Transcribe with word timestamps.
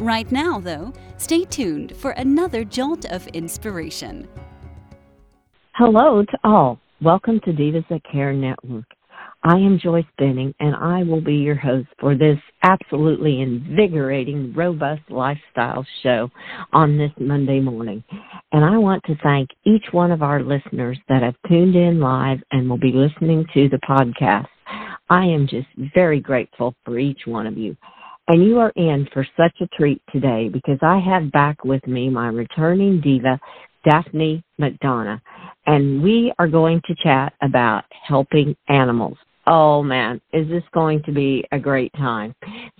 Right 0.00 0.32
now, 0.32 0.58
though, 0.58 0.94
stay 1.18 1.44
tuned 1.44 1.94
for 1.94 2.12
another 2.12 2.64
jolt 2.64 3.04
of 3.12 3.26
inspiration. 3.34 4.26
Hello 5.74 6.24
to 6.24 6.38
all. 6.42 6.80
Welcome 7.02 7.38
to 7.40 7.52
Divas 7.52 7.86
That 7.90 8.00
Care 8.10 8.32
Network. 8.32 8.86
I 9.42 9.56
am 9.56 9.78
Joyce 9.78 10.06
Benning, 10.16 10.54
and 10.58 10.74
I 10.74 11.02
will 11.02 11.20
be 11.20 11.34
your 11.34 11.54
host 11.54 11.88
for 11.98 12.16
this 12.16 12.38
absolutely 12.62 13.42
invigorating, 13.42 14.54
robust 14.54 15.02
lifestyle 15.10 15.84
show 16.02 16.30
on 16.72 16.96
this 16.96 17.12
Monday 17.20 17.60
morning. 17.60 18.02
And 18.52 18.64
I 18.64 18.78
want 18.78 19.04
to 19.04 19.16
thank 19.22 19.50
each 19.66 19.84
one 19.92 20.12
of 20.12 20.22
our 20.22 20.42
listeners 20.42 20.98
that 21.10 21.22
have 21.22 21.36
tuned 21.46 21.76
in 21.76 22.00
live 22.00 22.38
and 22.52 22.70
will 22.70 22.78
be 22.78 22.92
listening 22.94 23.44
to 23.52 23.68
the 23.68 23.80
podcast. 23.86 24.48
I 25.10 25.26
am 25.26 25.46
just 25.46 25.68
very 25.94 26.20
grateful 26.20 26.74
for 26.86 26.98
each 26.98 27.26
one 27.26 27.46
of 27.46 27.58
you. 27.58 27.76
And 28.30 28.44
you 28.44 28.60
are 28.60 28.70
in 28.76 29.08
for 29.12 29.26
such 29.36 29.60
a 29.60 29.66
treat 29.76 30.00
today 30.12 30.48
because 30.48 30.78
I 30.82 31.00
have 31.00 31.32
back 31.32 31.64
with 31.64 31.84
me 31.88 32.08
my 32.08 32.28
returning 32.28 33.00
diva, 33.00 33.40
Daphne 33.84 34.44
McDonagh, 34.60 35.20
and 35.66 36.00
we 36.00 36.32
are 36.38 36.46
going 36.46 36.80
to 36.86 36.94
chat 37.02 37.32
about 37.42 37.86
helping 38.06 38.54
animals. 38.68 39.18
Oh 39.48 39.82
man, 39.82 40.20
is 40.32 40.48
this 40.48 40.62
going 40.72 41.02
to 41.06 41.12
be 41.12 41.44
a 41.50 41.58
great 41.58 41.92
time? 41.94 42.32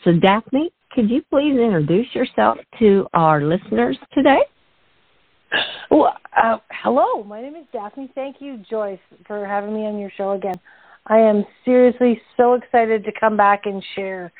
So, 0.04 0.12
Daphne, 0.12 0.70
could 0.92 1.10
you 1.10 1.20
please 1.28 1.58
introduce 1.58 2.14
yourself 2.14 2.58
to 2.78 3.08
our 3.12 3.42
listeners 3.42 3.98
today? 4.12 4.42
Well, 5.90 6.16
uh, 6.40 6.58
hello, 6.70 7.24
my 7.24 7.42
name 7.42 7.56
is 7.56 7.66
Daphne. 7.72 8.08
Thank 8.14 8.36
you, 8.38 8.62
Joyce, 8.70 9.00
for 9.26 9.44
having 9.44 9.74
me 9.74 9.84
on 9.86 9.98
your 9.98 10.12
show 10.16 10.30
again. 10.30 10.60
I 11.08 11.18
am 11.18 11.44
seriously 11.64 12.22
so 12.36 12.54
excited 12.54 13.02
to 13.02 13.10
come 13.18 13.36
back 13.36 13.62
and 13.64 13.84
share 13.96 14.30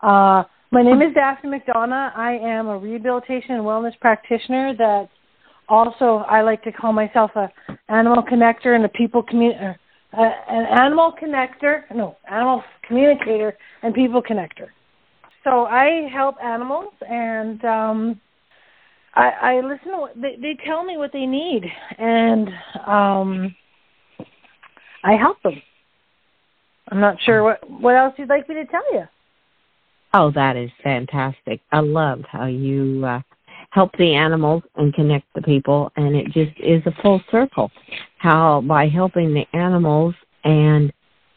uh, 0.00 0.44
my 0.70 0.82
name 0.82 1.02
is 1.02 1.14
Daphne 1.14 1.50
McDonagh. 1.50 2.16
I 2.16 2.38
am 2.42 2.68
a 2.68 2.78
rehabilitation 2.78 3.52
and 3.52 3.62
wellness 3.62 3.98
practitioner 4.00 4.74
that 4.78 5.08
also 5.68 6.24
I 6.28 6.42
like 6.42 6.62
to 6.64 6.72
call 6.72 6.92
myself 6.92 7.30
a 7.36 7.48
animal 7.88 8.22
connector 8.22 8.74
and 8.74 8.84
a 8.84 8.88
people 8.88 9.22
commu- 9.22 9.76
uh, 10.16 10.18
an 10.18 10.66
animal 10.66 11.12
connector, 11.22 11.82
no, 11.94 12.16
animal 12.30 12.62
communicator 12.86 13.56
and 13.82 13.94
people 13.94 14.22
connector. 14.22 14.68
So 15.44 15.66
I 15.66 16.08
help 16.12 16.36
animals 16.42 16.92
and 17.08 17.64
um 17.64 18.20
I, 19.14 19.30
I 19.30 19.60
listen 19.60 19.92
to 19.92 19.98
what 19.98 20.14
they, 20.14 20.36
they 20.40 20.56
tell 20.64 20.84
me 20.84 20.96
what 20.96 21.12
they 21.12 21.26
need 21.26 21.64
and 21.98 22.48
um 22.86 23.54
I 25.04 25.16
help 25.16 25.42
them. 25.42 25.60
I'm 26.88 27.00
not 27.00 27.16
sure 27.24 27.42
what 27.42 27.68
what 27.68 27.96
else 27.96 28.14
you'd 28.18 28.28
like 28.28 28.48
me 28.48 28.54
to 28.56 28.64
tell 28.66 28.94
you. 28.94 29.04
Oh, 30.14 30.30
that 30.32 30.56
is 30.56 30.70
fantastic. 30.82 31.60
I 31.72 31.80
love 31.80 32.20
how 32.30 32.46
you 32.46 33.04
uh, 33.06 33.20
help 33.70 33.90
the 33.96 34.14
animals 34.14 34.62
and 34.76 34.92
connect 34.92 35.26
the 35.34 35.40
people, 35.42 35.90
and 35.96 36.14
it 36.14 36.26
just 36.26 36.52
is 36.60 36.82
a 36.86 37.02
full 37.02 37.22
circle. 37.30 37.70
How 38.18 38.60
by 38.60 38.88
helping 38.88 39.32
the 39.32 39.46
animals 39.56 40.14
and 40.44 40.92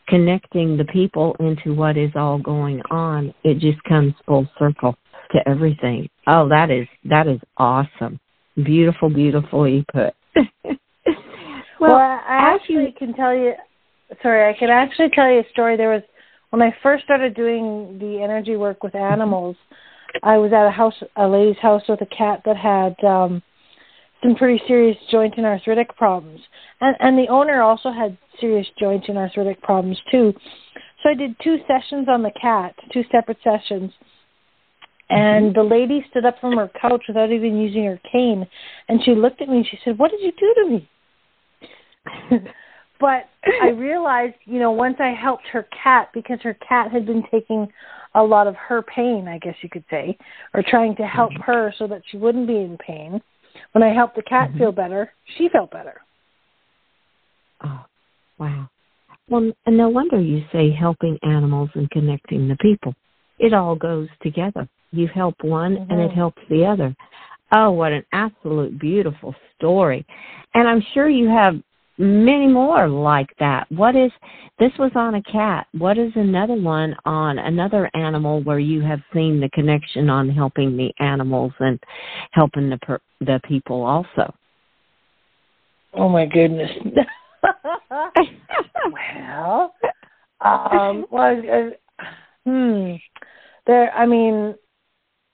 connecting 0.08 0.76
the 0.76 0.86
people 0.86 1.36
into 1.40 1.74
what 1.74 1.98
is 1.98 2.12
all 2.16 2.38
going 2.38 2.82
on, 2.92 3.34
it 3.44 3.60
just 3.60 3.82
comes 3.84 4.14
full 4.26 4.48
circle 4.60 4.98
to 5.32 5.50
everything. 5.50 6.10
Oh, 6.28 6.50
that 6.50 6.70
is 6.70 6.88
that 7.06 7.28
is 7.28 7.40
awesome. 7.58 8.20
Beautiful, 8.56 9.10
beautifully 9.10 9.86
put. 9.92 10.14
well, 10.66 10.78
well, 11.80 11.96
I 11.96 12.56
actually 12.56 12.94
can 12.98 13.14
tell 13.14 13.34
you. 13.34 13.54
Sorry, 14.22 14.54
I 14.54 14.58
can 14.58 14.70
actually 14.70 15.10
tell 15.14 15.32
you 15.32 15.40
a 15.40 15.50
story. 15.52 15.78
There 15.78 15.90
was 15.90 16.04
when 16.56 16.62
I 16.62 16.74
first 16.82 17.04
started 17.04 17.36
doing 17.36 17.98
the 18.00 18.22
energy 18.24 18.56
work 18.56 18.82
with 18.82 18.96
animals, 18.96 19.58
I 20.24 20.38
was 20.38 20.54
at 20.54 20.66
a 20.66 20.72
house, 20.72 20.94
a 21.18 21.28
lady's 21.28 21.58
house 21.62 21.82
with 21.90 22.00
a 22.00 22.06
cat 22.06 22.44
that 22.46 22.56
had 22.56 22.96
um, 23.06 23.44
some 24.24 24.36
pretty 24.36 24.64
serious 24.66 24.96
joint 25.12 25.34
and 25.36 25.46
arthritic 25.46 25.94
problems, 25.98 26.40
and 26.80 26.96
and 27.02 27.18
the 27.18 27.28
owner 27.30 27.62
also 27.62 27.92
had 27.92 28.18
serious 28.40 28.66
joint 28.80 29.04
and 29.10 29.18
arthritic 29.18 29.62
problems 29.64 30.00
too. 30.10 30.34
So 31.04 31.10
I 31.10 31.14
did 31.16 31.36
two 31.44 31.58
sessions 31.68 32.08
on 32.08 32.24
the 32.24 32.32
cat, 32.42 32.74
two 32.94 33.04
separate 33.12 33.40
sessions. 33.44 33.92
And 35.10 35.54
the 35.54 35.62
lady 35.62 36.04
stood 36.10 36.26
up 36.26 36.40
from 36.40 36.58
her 36.58 36.72
couch 36.82 37.04
without 37.08 37.32
even 37.32 37.58
using 37.58 37.84
her 37.84 38.00
cane, 38.10 38.48
and 38.88 39.04
she 39.04 39.14
looked 39.14 39.42
at 39.42 39.50
me 39.50 39.58
and 39.58 39.68
she 39.70 39.78
said, 39.84 40.00
"What 40.00 40.10
did 40.10 40.22
you 40.22 40.32
do 40.32 40.54
to 40.56 40.70
me?" 40.70 40.90
but 43.00 43.30
I 43.64 43.70
realized, 43.70 44.36
you 44.46 44.60
know, 44.60 44.72
once 44.72 44.98
I 45.00 45.14
helped 45.20 45.46
her 45.52 45.68
cat 45.84 46.10
because 46.14 46.40
her 46.44 46.56
cat 46.68 46.92
had 46.92 47.06
been 47.06 47.24
taking 47.32 47.68
a 48.16 48.24
lot 48.24 48.48
of 48.48 48.56
her 48.56 48.82
pain, 48.82 49.28
I 49.28 49.40
guess 49.40 49.56
you 49.62 49.70
could 49.70 49.84
say, 49.90 50.18
or 50.54 50.64
trying 50.68 50.96
to 50.96 51.04
help 51.04 51.32
mm-hmm. 51.32 51.44
her 51.44 51.74
so 51.78 51.88
that 51.88 52.02
she 52.10 52.18
wouldn't 52.18 52.48
be 52.48 52.56
in 52.56 52.78
pain. 52.78 53.22
When 53.74 53.84
I 53.84 53.94
helped 53.94 54.16
the 54.16 54.22
cat 54.22 54.50
mm-hmm. 54.50 54.60
feel 54.60 54.72
better, 54.72 55.12
she 55.38 55.50
felt 55.50 55.72
better. 55.72 56.02
Oh, 57.64 57.86
wow. 58.38 58.70
Well, 59.30 59.52
and 59.66 59.78
no 59.78 59.90
wonder 59.90 60.20
you 60.20 60.44
say 60.52 60.72
helping 60.72 61.18
animals 61.24 61.70
and 61.74 61.90
connecting 61.90 62.48
the 62.48 62.58
people. 62.58 62.94
It 63.40 63.54
all 63.54 63.76
goes 63.76 64.08
together. 64.22 64.68
You 64.92 65.08
help 65.14 65.36
one 65.42 65.76
mm-hmm. 65.76 65.92
and 65.92 66.02
it 66.02 66.12
helps 66.12 66.42
the 66.50 66.66
other. 66.66 66.96
Oh, 67.54 67.72
what 67.72 67.92
an 67.92 68.06
absolute 68.12 68.80
beautiful 68.80 69.36
story. 69.58 70.06
And 70.54 70.68
I'm 70.68 70.84
sure 70.94 71.10
you 71.10 71.28
have 71.30 71.56
many 71.98 72.48
more 72.48 72.88
like 72.88 73.30
that. 73.40 73.66
What 73.72 73.96
is 73.96 74.12
this 74.58 74.72
was 74.80 74.92
on 74.96 75.16
a 75.16 75.22
cat. 75.24 75.68
What 75.78 75.98
is 75.98 76.14
another 76.16 76.54
one 76.54 76.96
on 77.06 77.40
another 77.40 77.90
animal 77.94 78.42
where 78.44 78.60
you 78.60 78.82
have 78.82 79.02
seen 79.14 79.42
the 79.42 79.50
connection 79.50 80.10
on 80.10 80.30
helping 80.30 80.78
the 80.78 80.94
animals 81.00 81.52
and 81.60 81.78
helping 82.32 82.70
the 82.70 82.78
per, 82.78 83.00
the 83.20 83.42
people 83.46 83.84
also? 83.84 84.34
Oh 85.94 86.08
my 86.08 86.26
goodness. 86.26 86.72
well, 87.92 89.74
um, 90.42 91.06
well, 91.12 91.42
uh, 91.52 92.06
hmm. 92.46 92.94
There, 93.68 93.92
I 93.94 94.06
mean, 94.06 94.56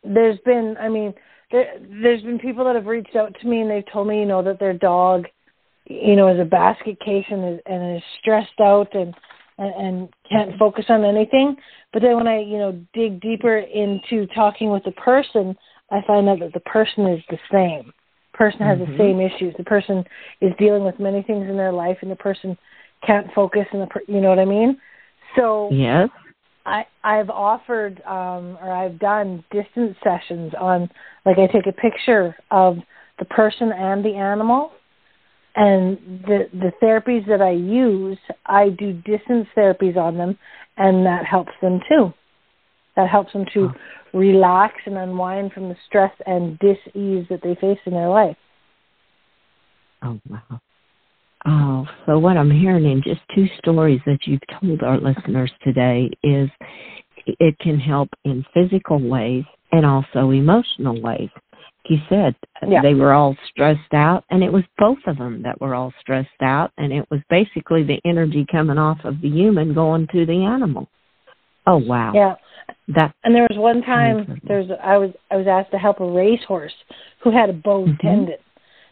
there's 0.03 0.39
been, 0.45 0.75
I 0.79 0.89
mean, 0.89 1.13
there, 1.51 1.75
there's 2.01 2.23
been 2.23 2.39
people 2.39 2.65
that 2.65 2.75
have 2.75 2.85
reached 2.87 3.15
out 3.15 3.35
to 3.39 3.47
me 3.47 3.61
and 3.61 3.69
they've 3.69 3.91
told 3.91 4.07
me, 4.07 4.19
you 4.19 4.25
know, 4.25 4.41
that 4.41 4.59
their 4.59 4.73
dog 4.73 5.25
you 5.91 6.15
know, 6.15 6.27
as 6.27 6.39
a 6.39 6.45
basket 6.45 6.99
case 6.99 7.25
and 7.29 7.55
is, 7.55 7.59
and 7.65 7.97
is 7.97 8.03
stressed 8.19 8.59
out 8.59 8.93
and, 8.93 9.13
and 9.57 9.73
and 9.75 10.09
can't 10.29 10.57
focus 10.57 10.85
on 10.89 11.03
anything. 11.03 11.55
But 11.93 12.01
then 12.01 12.15
when 12.15 12.27
I, 12.27 12.39
you 12.39 12.57
know, 12.57 12.79
dig 12.93 13.21
deeper 13.21 13.57
into 13.57 14.25
talking 14.33 14.71
with 14.71 14.83
the 14.83 14.91
person, 14.93 15.55
I 15.91 15.99
find 16.07 16.27
out 16.29 16.39
that 16.39 16.53
the 16.53 16.61
person 16.61 17.07
is 17.07 17.21
the 17.29 17.37
same. 17.51 17.91
Person 18.33 18.61
has 18.61 18.79
mm-hmm. 18.79 18.91
the 18.91 18.97
same 18.97 19.19
issues. 19.19 19.53
The 19.57 19.63
person 19.63 20.03
is 20.39 20.51
dealing 20.57 20.83
with 20.83 20.99
many 20.99 21.21
things 21.21 21.49
in 21.49 21.57
their 21.57 21.73
life, 21.73 21.97
and 22.01 22.09
the 22.09 22.15
person 22.15 22.57
can't 23.05 23.27
focus. 23.35 23.65
And 23.71 23.81
the, 23.81 23.87
per- 23.87 24.03
you 24.07 24.21
know 24.21 24.29
what 24.29 24.39
I 24.39 24.45
mean? 24.45 24.77
So 25.35 25.69
yes, 25.71 26.09
I 26.65 26.85
I've 27.03 27.29
offered 27.29 28.01
um, 28.05 28.57
or 28.61 28.71
I've 28.71 28.99
done 28.99 29.43
distance 29.51 29.95
sessions 30.03 30.53
on 30.59 30.89
like 31.25 31.37
I 31.37 31.47
take 31.47 31.67
a 31.67 31.71
picture 31.71 32.35
of 32.51 32.77
the 33.19 33.25
person 33.25 33.71
and 33.71 34.03
the 34.03 34.15
animal 34.15 34.71
and 35.55 35.97
the 36.25 36.49
the 36.53 36.71
therapies 36.81 37.27
that 37.27 37.41
I 37.41 37.51
use, 37.51 38.17
I 38.45 38.69
do 38.69 38.93
distance 38.93 39.47
therapies 39.55 39.97
on 39.97 40.17
them, 40.17 40.37
and 40.77 41.05
that 41.05 41.25
helps 41.25 41.51
them 41.61 41.79
too. 41.89 42.13
That 42.95 43.09
helps 43.09 43.33
them 43.33 43.45
to 43.53 43.69
oh. 43.69 44.17
relax 44.17 44.75
and 44.85 44.97
unwind 44.97 45.53
from 45.53 45.69
the 45.69 45.75
stress 45.87 46.11
and 46.25 46.59
dis-ease 46.59 47.25
that 47.29 47.41
they 47.43 47.55
face 47.55 47.79
in 47.85 47.93
their 47.93 48.09
life. 48.09 48.37
Oh 50.03 50.19
wow! 50.29 50.61
Oh, 51.45 51.87
so 52.05 52.19
what 52.19 52.37
I'm 52.37 52.51
hearing 52.51 52.85
in 52.85 53.01
just 53.03 53.21
two 53.35 53.47
stories 53.57 53.99
that 54.05 54.19
you've 54.25 54.41
told 54.61 54.83
our 54.83 54.99
listeners 54.99 55.51
today 55.63 56.09
is 56.23 56.49
it 57.25 57.57
can 57.59 57.79
help 57.79 58.09
in 58.23 58.45
physical 58.53 58.99
ways 58.99 59.43
and 59.71 59.85
also 59.85 60.31
emotional 60.31 61.01
ways 61.01 61.29
you 61.89 61.97
said 62.09 62.35
yeah. 62.67 62.81
they 62.81 62.93
were 62.93 63.13
all 63.13 63.35
stressed 63.49 63.93
out 63.93 64.23
and 64.29 64.43
it 64.43 64.51
was 64.51 64.63
both 64.77 64.99
of 65.07 65.17
them 65.17 65.41
that 65.41 65.59
were 65.59 65.75
all 65.75 65.93
stressed 65.99 66.29
out 66.41 66.71
and 66.77 66.93
it 66.93 67.05
was 67.09 67.19
basically 67.29 67.83
the 67.83 67.99
energy 68.05 68.45
coming 68.51 68.77
off 68.77 68.99
of 69.03 69.19
the 69.21 69.29
human 69.29 69.73
going 69.73 70.07
to 70.11 70.25
the 70.25 70.45
animal 70.45 70.87
oh 71.67 71.77
wow 71.77 72.11
yeah 72.13 72.35
that 72.87 73.13
and 73.23 73.33
there 73.33 73.47
was 73.49 73.57
one 73.57 73.81
time 73.81 74.39
there's 74.43 74.69
i 74.83 74.97
was 74.97 75.11
i 75.31 75.35
was 75.35 75.47
asked 75.47 75.71
to 75.71 75.77
help 75.77 75.99
a 75.99 76.05
racehorse 76.05 76.73
who 77.23 77.31
had 77.31 77.49
a 77.49 77.53
bowed 77.53 77.89
mm-hmm. 77.89 78.07
tendon 78.07 78.37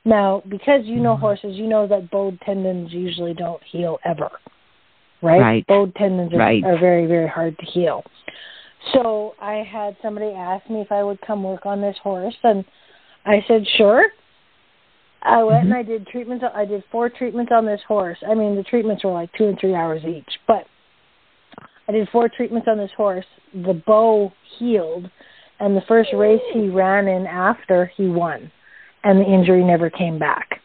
Now, 0.05 0.41
because 0.47 0.85
you 0.85 0.99
know 0.99 1.15
Mhm. 1.15 1.19
horses, 1.19 1.57
you 1.57 1.67
know 1.67 1.85
that 1.87 2.09
bowed 2.09 2.39
tendons 2.41 2.93
usually 2.93 3.33
don't 3.33 3.61
heal 3.63 3.99
ever. 4.05 4.31
Right? 5.21 5.41
Right. 5.41 5.67
Bowed 5.67 5.93
tendons 5.95 6.33
are, 6.33 6.37
Right. 6.37 6.63
are 6.63 6.77
very, 6.77 7.05
very 7.05 7.27
hard 7.27 7.57
to 7.59 7.65
heal. 7.65 8.03
So 8.93 9.35
I 9.41 9.55
had 9.55 9.97
somebody 10.01 10.31
ask 10.31 10.69
me 10.69 10.79
if 10.79 10.91
I 10.91 11.03
would 11.03 11.19
come 11.21 11.43
work 11.43 11.65
on 11.65 11.81
this 11.81 11.97
horse, 11.97 12.37
and 12.43 12.63
I 13.25 13.43
said 13.47 13.65
sure. 13.77 14.05
I 15.21 15.43
went 15.43 15.65
and 15.65 15.73
Mhm. 15.73 15.77
I 15.77 15.83
did 15.83 16.07
treatments. 16.07 16.45
I 16.53 16.65
did 16.65 16.83
four 16.85 17.09
treatments 17.09 17.51
on 17.51 17.65
this 17.65 17.81
horse. 17.83 18.17
I 18.25 18.33
mean, 18.33 18.55
the 18.55 18.63
treatments 18.63 19.03
were 19.03 19.11
like 19.11 19.31
two 19.33 19.47
and 19.49 19.59
three 19.59 19.75
hours 19.75 20.03
each, 20.05 20.39
but 20.47 20.65
I 21.87 21.91
did 21.91 22.07
four 22.09 22.29
treatments 22.29 22.67
on 22.69 22.77
this 22.77 22.91
horse. 22.93 23.25
The 23.53 23.73
bow 23.73 24.31
healed, 24.57 25.09
and 25.59 25.75
the 25.75 25.81
first 25.81 26.13
race 26.13 26.41
he 26.53 26.69
ran 26.69 27.07
in 27.09 27.27
after 27.27 27.87
he 27.97 28.07
won, 28.07 28.49
and 29.03 29.19
the 29.19 29.25
injury 29.25 29.63
never 29.63 29.89
came 29.89 30.17
back. 30.17 30.61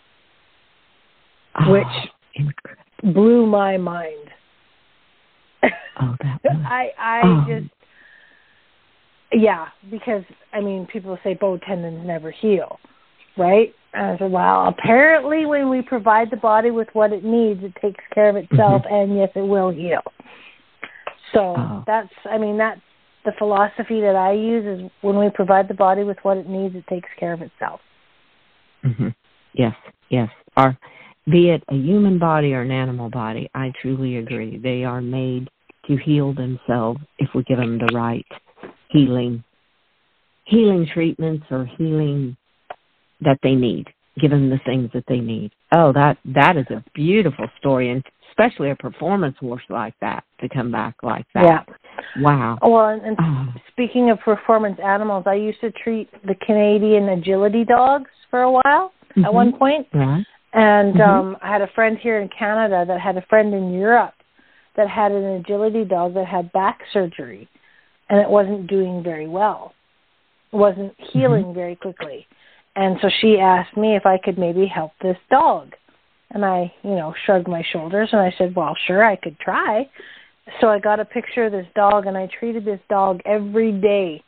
Oh, 1.56 1.72
Which- 1.72 1.86
incredible. 2.34 2.80
Blew 3.02 3.46
my 3.46 3.76
mind. 3.76 4.30
Oh, 5.62 6.16
that 6.20 6.40
was. 6.44 6.56
I 6.66 6.92
I 6.98 7.20
Oh. 7.24 7.44
just 7.48 7.73
yeah, 9.32 9.66
because 9.90 10.22
I 10.52 10.60
mean, 10.60 10.86
people 10.92 11.18
say 11.24 11.34
bow 11.34 11.58
tendons 11.58 12.06
never 12.06 12.30
heal, 12.30 12.78
right? 13.36 13.74
And 13.92 14.06
I 14.06 14.18
said, 14.18 14.30
well, 14.30 14.68
apparently, 14.68 15.46
when 15.46 15.70
we 15.70 15.82
provide 15.82 16.30
the 16.30 16.36
body 16.36 16.70
with 16.70 16.88
what 16.94 17.12
it 17.12 17.24
needs, 17.24 17.62
it 17.62 17.74
takes 17.80 18.02
care 18.12 18.28
of 18.28 18.36
itself, 18.36 18.82
and 18.90 19.16
yes, 19.16 19.30
it 19.36 19.46
will 19.46 19.70
heal. 19.70 20.02
So 21.32 21.54
Oh. 21.56 21.84
that's, 21.86 22.12
I 22.30 22.38
mean, 22.38 22.56
that's 22.58 22.80
the 23.24 23.32
philosophy 23.38 24.00
that 24.00 24.16
I 24.16 24.32
use 24.32 24.64
is 24.64 24.90
when 25.00 25.18
we 25.18 25.30
provide 25.30 25.68
the 25.68 25.74
body 25.74 26.04
with 26.04 26.18
what 26.22 26.36
it 26.36 26.48
needs, 26.48 26.74
it 26.74 26.86
takes 26.86 27.08
care 27.18 27.32
of 27.32 27.42
itself. 27.42 27.80
hmm 28.82 29.08
Yes, 29.52 29.74
yes. 30.10 30.28
Or 30.56 30.76
be 31.30 31.50
it 31.50 31.62
a 31.68 31.74
human 31.74 32.18
body 32.18 32.52
or 32.52 32.62
an 32.62 32.70
animal 32.70 33.08
body, 33.08 33.48
I 33.54 33.72
truly 33.80 34.16
agree. 34.16 34.58
They 34.58 34.84
are 34.84 35.00
made 35.00 35.48
to 35.86 35.96
heal 35.96 36.34
themselves 36.34 37.00
if 37.18 37.28
we 37.34 37.44
give 37.44 37.58
them 37.58 37.78
the 37.78 37.92
right 37.94 38.26
healing 38.90 39.42
healing 40.44 40.86
treatments 40.92 41.46
or 41.50 41.64
healing 41.78 42.36
that 43.20 43.38
they 43.42 43.54
need. 43.54 43.86
Give 44.20 44.30
them 44.30 44.48
the 44.50 44.60
things 44.64 44.90
that 44.94 45.04
they 45.08 45.18
need. 45.18 45.50
Oh, 45.74 45.92
that 45.92 46.18
that 46.26 46.56
is 46.56 46.66
a 46.70 46.84
beautiful 46.94 47.46
story, 47.58 47.90
and 47.90 48.04
especially 48.30 48.70
a 48.70 48.76
performance 48.76 49.36
horse 49.40 49.62
like 49.68 49.94
that 50.00 50.24
to 50.40 50.48
come 50.48 50.70
back 50.70 50.94
like 51.02 51.26
that. 51.34 51.66
Yeah. 51.68 51.74
Wow. 52.18 52.58
Well, 52.62 52.88
and, 52.88 53.02
and 53.02 53.16
Oh, 53.20 53.48
speaking 53.72 54.10
of 54.10 54.20
performance 54.20 54.78
animals, 54.84 55.24
I 55.26 55.34
used 55.34 55.60
to 55.62 55.72
treat 55.72 56.08
the 56.26 56.34
Canadian 56.46 57.08
agility 57.08 57.64
dogs 57.64 58.10
for 58.30 58.42
a 58.42 58.50
while 58.50 58.92
mhm. 59.16 59.24
at 59.24 59.34
one 59.34 59.52
point. 59.52 59.88
And 60.52 60.94
Mhm. 60.94 61.00
um 61.00 61.36
I 61.42 61.48
had 61.48 61.62
a 61.62 61.68
friend 61.68 61.98
here 61.98 62.20
in 62.20 62.28
Canada 62.28 62.84
that 62.86 63.00
had 63.00 63.16
a 63.16 63.22
friend 63.22 63.52
in 63.52 63.72
Europe 63.72 64.14
that 64.76 64.88
had 64.88 65.10
an 65.10 65.24
agility 65.24 65.84
dog 65.84 66.14
that 66.14 66.26
had 66.26 66.52
back 66.52 66.80
surgery 66.92 67.48
and 68.08 68.20
it 68.20 68.28
wasn't 68.28 68.66
doing 68.66 69.02
very 69.02 69.26
well. 69.26 69.74
It 70.52 70.56
wasn't 70.56 70.92
mm-hmm. 70.98 71.18
healing 71.18 71.54
very 71.54 71.76
quickly. 71.76 72.26
And 72.76 72.98
so 73.00 73.08
she 73.20 73.38
asked 73.38 73.76
me 73.76 73.96
if 73.96 74.04
I 74.04 74.18
could 74.22 74.38
maybe 74.38 74.66
help 74.66 74.92
this 75.00 75.16
dog. 75.30 75.74
And 76.30 76.44
I, 76.44 76.72
you 76.82 76.90
know, 76.90 77.14
shrugged 77.24 77.46
my 77.46 77.62
shoulders 77.72 78.08
and 78.12 78.20
I 78.20 78.34
said, 78.36 78.56
"Well, 78.56 78.74
sure, 78.86 79.04
I 79.04 79.16
could 79.16 79.38
try." 79.38 79.88
So 80.60 80.68
I 80.68 80.78
got 80.78 81.00
a 81.00 81.04
picture 81.04 81.46
of 81.46 81.52
this 81.52 81.66
dog 81.74 82.06
and 82.06 82.16
I 82.16 82.28
treated 82.38 82.64
this 82.64 82.80
dog 82.88 83.20
every 83.24 83.72
day. 83.72 84.22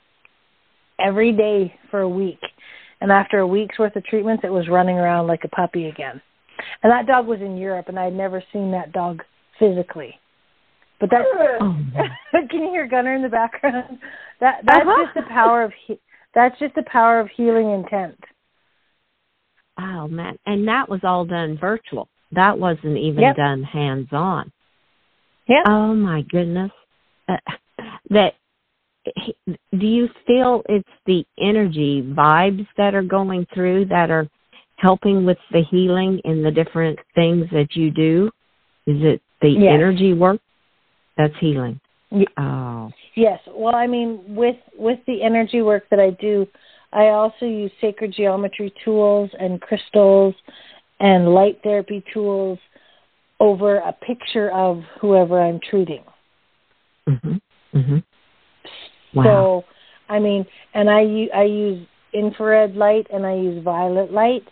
Every 0.99 1.33
day 1.33 1.75
for 1.91 2.01
a 2.01 2.09
week. 2.09 2.41
And 3.01 3.13
after 3.13 3.41
a 3.41 3.47
week's 3.47 3.79
worth 3.79 3.97
of 3.97 4.05
treatments, 4.05 4.45
it 4.45 4.53
was 4.53 4.69
running 4.69 4.97
around 4.97 5.27
like 5.27 5.45
a 5.45 5.49
puppy 5.49 5.87
again. 5.87 6.23
And 6.83 6.91
that 6.91 7.07
dog 7.07 7.27
was 7.27 7.41
in 7.41 7.59
Europe, 7.59 7.89
and 7.89 7.99
I 7.99 8.05
had 8.05 8.15
never 8.15 8.43
seen 8.53 8.71
that 8.71 8.93
dog 8.93 9.23
physically. 9.59 10.19
But 11.01 11.11
that's 11.11 11.27
Oh, 11.61 11.77
can 12.51 12.63
you 12.63 12.71
hear 12.71 12.87
Gunner 12.87 13.15
in 13.15 13.23
the 13.23 13.29
background? 13.29 13.99
That 14.39 14.61
that's 14.67 14.87
Uh-huh. 14.87 15.05
just 15.05 15.15
the 15.15 15.33
power 15.33 15.63
of 15.63 15.73
he- 15.87 15.99
that's 16.35 16.59
just 16.59 16.75
the 16.75 16.83
power 16.83 17.21
of 17.21 17.31
healing 17.31 17.71
intent. 17.71 18.23
Oh 19.79 20.07
man, 20.09 20.37
and 20.45 20.69
that 20.69 20.91
was 20.91 21.01
all 21.05 21.25
done 21.25 21.57
virtual. 21.59 22.09
That 22.33 22.59
wasn't 22.59 22.99
even 22.99 23.23
Yep. 23.23 23.37
done 23.37 23.63
hands 23.63 24.09
on. 24.13 24.53
Yeah. 25.47 25.63
Oh 25.67 25.95
my 25.95 26.21
goodness. 26.23 26.71
Uh, 27.29 27.39
that 28.11 28.35
do 29.73 29.87
you 29.87 30.09
feel 30.27 30.63
it's 30.69 30.89
the 31.07 31.25
energy 31.39 32.03
vibes 32.03 32.67
that 32.77 32.95
are 32.95 33.03
going 33.03 33.47
through 33.55 33.87
that 33.87 34.11
are 34.11 34.29
helping 34.77 35.25
with 35.25 35.39
the 35.53 35.63
healing 35.63 36.21
in 36.25 36.43
the 36.43 36.51
different 36.51 36.99
things 37.15 37.49
that 37.53 37.75
you 37.75 37.91
do? 37.91 38.31
Is 38.87 39.03
it 39.03 39.23
the 39.41 39.49
Yes. 39.51 39.73
energy 39.73 40.13
work 40.13 40.41
that's 41.17 41.35
healing? 41.41 41.81
Oh. 42.39 42.91
Yes. 43.15 43.41
Well, 43.49 43.75
I 43.75 43.87
mean, 43.87 44.23
with 44.29 44.57
with 44.79 44.99
the 45.07 45.23
energy 45.23 45.63
work 45.63 45.85
that 45.91 45.99
I 45.99 46.11
do, 46.11 46.47
I 46.93 47.09
also 47.09 47.47
use 47.47 47.73
sacred 47.81 48.15
geometry 48.17 48.73
tools 48.85 49.31
and 49.39 49.61
crystals 49.61 50.35
and 51.01 51.35
light 51.35 51.61
therapy 51.63 52.05
tools 52.13 52.59
over 53.41 53.77
a 53.77 53.93
picture 53.93 54.51
of 54.53 54.83
whoever 55.01 55.41
I'm 55.41 55.61
treating. 55.61 56.03
Mhm. 57.09 57.41
Mhm. 57.75 58.03
Wow. 59.15 59.25
So, 59.25 59.65
I 60.09 60.19
mean, 60.19 60.47
and 60.75 60.89
I 60.89 61.29
I 61.35 61.43
use 61.43 61.87
infrared 62.13 62.77
light 62.77 63.07
and 63.13 63.27
I 63.27 63.35
use 63.35 63.63
violet 63.63 64.13
light, 64.13 64.45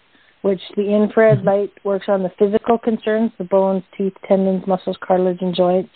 which 0.44 0.60
the 0.76 0.94
infrared 0.94 1.40
Mhm. 1.40 1.46
light 1.46 1.70
works 1.84 2.06
on 2.06 2.22
the 2.22 2.28
physical 2.28 2.76
concerns, 2.76 3.32
the 3.38 3.44
bones, 3.44 3.82
teeth, 3.96 4.14
tendons, 4.24 4.66
muscles, 4.66 4.98
cartilage, 4.98 5.40
and 5.40 5.54
joints, 5.54 5.88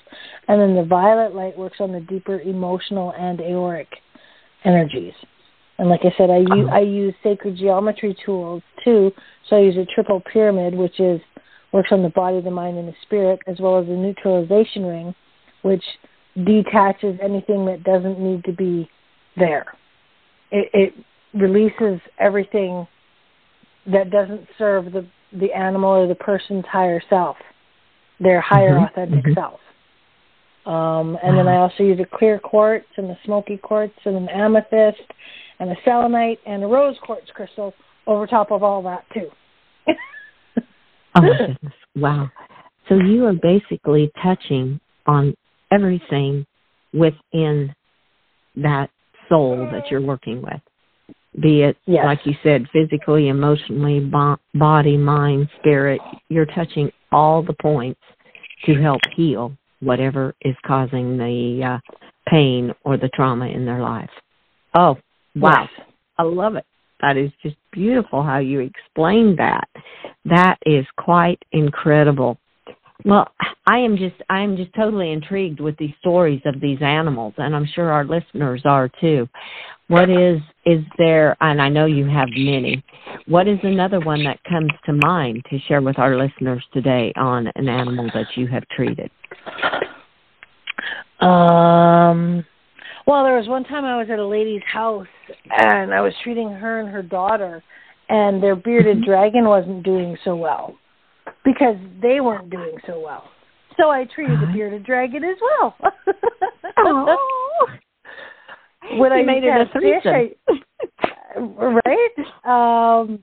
and 0.49 0.59
then 0.59 0.75
the 0.75 0.83
violet 0.83 1.35
light 1.35 1.55
works 1.59 1.83
on 1.83 1.93
the 1.93 2.01
deeper 2.01 2.41
emotional 2.41 3.11
and 3.19 3.43
auric 3.43 4.01
energies. 4.65 5.13
And 5.77 5.91
like 5.91 6.03
I 6.07 6.15
said, 6.17 6.31
I 6.31 6.39
use 6.39 6.69
Oh. 6.71 6.73
I 6.73 6.81
use 6.81 7.15
sacred 7.23 7.57
geometry 7.57 8.15
tools 8.15 8.63
too. 8.83 9.13
So 9.45 9.59
I 9.59 9.61
use 9.61 9.77
a 9.77 9.85
triple 9.85 10.21
pyramid, 10.21 10.75
which 10.75 10.99
is 10.99 11.21
works 11.73 11.93
on 11.93 12.03
the 12.03 12.09
body, 12.09 12.41
the 12.41 12.51
mind, 12.51 12.79
and 12.79 12.89
the 12.89 12.97
spirit, 13.03 13.41
as 13.47 13.61
well 13.61 13.77
as 13.77 13.87
a 13.87 13.93
neutralization 13.93 14.87
ring, 14.87 15.15
which 15.61 15.85
detaches 16.43 17.21
anything 17.21 17.67
that 17.67 17.85
doesn't 17.85 18.19
need 18.19 18.45
to 18.45 18.53
be 18.53 18.89
there. 19.37 19.67
It, 20.51 20.71
it 20.73 20.95
releases 21.35 22.01
everything 22.19 22.87
that 23.93 24.11
doesn't 24.11 24.47
serve 24.59 24.93
the 24.93 25.07
the 25.33 25.53
animal 25.53 25.91
or 25.91 26.07
the 26.07 26.15
person's 26.15 26.65
higher 26.67 27.03
self, 27.11 27.37
their 28.19 28.41
higher 28.41 28.75
Mhm, 28.75 28.89
authentic 28.89 29.25
mhm. 29.25 29.35
self. 29.35 29.61
Um, 30.65 31.19
and 31.23 31.37
then 31.37 31.49
I 31.49 31.57
also 31.57 31.83
use 31.83 32.01
a 32.01 32.05
clear 32.05 32.39
quartz 32.39 32.87
and 32.97 33.11
a 33.11 33.19
smoky 33.25 33.57
quartz 33.59 33.95
and 34.05 34.17
an 34.17 34.29
amethyst 34.29 35.03
and 35.61 35.71
a 35.71 35.77
selenite 35.85 36.41
and 36.47 36.63
a 36.63 36.67
rose 36.67 36.99
quartz 37.01 37.31
crystal 37.31 37.75
over 38.07 38.27
top 38.27 38.51
of 38.51 38.63
all 38.63 38.83
that 38.83 39.05
too. 39.13 39.31
Oh 41.15 41.23
my 41.23 41.39
goodness. 41.39 41.73
Wow. 41.97 42.31
So 42.89 42.97
you 42.97 43.25
are 43.27 43.33
basically 43.33 44.11
touching 44.23 44.79
on 45.07 45.35
everything 45.73 46.47
within 46.93 47.75
that 48.57 48.91
soul 49.29 49.69
that 49.73 49.91
you're 49.91 50.01
working 50.03 50.43
with. 50.43 50.61
Be 51.41 51.63
it, 51.63 51.77
Yes. 51.87 52.05
like 52.05 52.27
you 52.27 52.35
said, 52.43 52.69
physically, 52.73 53.29
emotionally, 53.29 54.01
bo- 54.01 54.39
body, 54.55 54.97
mind, 54.97 55.49
spirit. 55.59 56.01
You're 56.29 56.47
touching 56.47 56.91
all 57.13 57.43
the 57.43 57.55
points 57.55 58.01
to 58.67 58.75
help 58.75 59.01
heal 59.15 59.53
whatever 59.81 60.35
is 60.43 60.57
causing 60.67 61.17
the 61.17 61.65
uh, 61.65 61.79
pain 62.29 62.75
or 62.85 62.97
the 62.97 63.09
trauma 63.11 63.47
in 63.47 63.65
their 63.65 63.81
life. 63.81 64.11
Oh, 64.75 64.99
wow. 65.37 65.69
Yes. 65.77 65.87
I 66.19 66.23
love 66.25 66.57
it. 66.57 66.65
That 67.01 67.17
is 67.17 67.31
just 67.43 67.57
beautiful 67.73 68.23
how 68.23 68.39
you 68.39 68.61
explained 68.61 69.39
that. 69.39 69.69
That 70.25 70.57
is 70.67 70.85
quite 70.97 71.41
incredible. 71.53 72.39
Well, 73.05 73.29
I 73.67 73.79
am 73.79 73.97
just 73.97 74.17
I 74.29 74.41
am 74.41 74.57
just 74.57 74.75
totally 74.75 75.13
intrigued 75.13 75.61
with 75.61 75.77
these 75.77 75.95
stories 76.01 76.43
of 76.45 76.61
these 76.61 76.79
animals 76.83 77.35
and 77.39 77.55
I'm 77.55 77.67
sure 77.67 77.93
our 77.93 78.05
listeners 78.05 78.63
are 78.65 78.91
too. 79.01 79.29
What 79.89 80.11
is 80.11 80.41
is 80.67 80.85
there 80.99 81.35
and 81.41 81.63
I 81.63 81.71
know 81.71 81.87
you 81.87 82.07
have 82.07 82.29
many. 82.31 82.85
What 83.27 83.49
is 83.49 83.59
another 83.63 84.01
one 84.01 84.23
that 84.25 84.39
comes 84.45 84.71
to 84.85 84.93
mind 84.93 85.43
to 85.51 85.59
share 85.67 85.81
with 85.81 85.99
our 85.99 86.17
listeners 86.17 86.63
today 86.75 87.13
on 87.17 87.51
an 87.55 87.69
animal 87.69 88.11
that 88.13 88.27
you 88.37 88.47
have 88.49 88.65
treated? 88.69 89.11
Um, 91.21 92.45
well, 93.07 93.25
there 93.25 93.37
was 93.37 93.49
one 93.49 93.65
time 93.65 93.87
I 93.87 93.97
was 93.97 94.09
at 94.13 94.19
a 94.19 94.27
lady's 94.27 94.63
house 94.71 95.07
and 95.51 95.95
I 95.95 96.03
was 96.03 96.13
treating 96.23 96.51
her 96.53 96.81
and 96.81 96.91
her 96.91 97.03
daughter, 97.03 97.63
and 98.11 98.43
their 98.43 98.57
bearded 98.57 99.05
dragon 99.05 99.49
wasn't 99.49 99.85
doing 99.85 100.17
so 100.23 100.37
well 100.37 100.77
because 101.45 101.77
they 102.03 102.21
weren't 102.21 102.51
doing 102.51 102.77
so 102.87 103.01
well. 103.01 103.25
So 103.81 103.89
I 103.89 104.05
treated 104.15 104.39
the 104.41 104.53
bearded 104.53 104.85
dragon 104.85 105.25
as 105.25 105.37
well. 105.41 105.77
Oh. 106.81 107.17
When 108.97 109.13
I 109.13 109.23
made 109.23 109.45
it 109.45 109.49
a 109.49 109.67
threesome. 109.73 110.35
Right? 111.37 112.17
Um, 112.45 113.23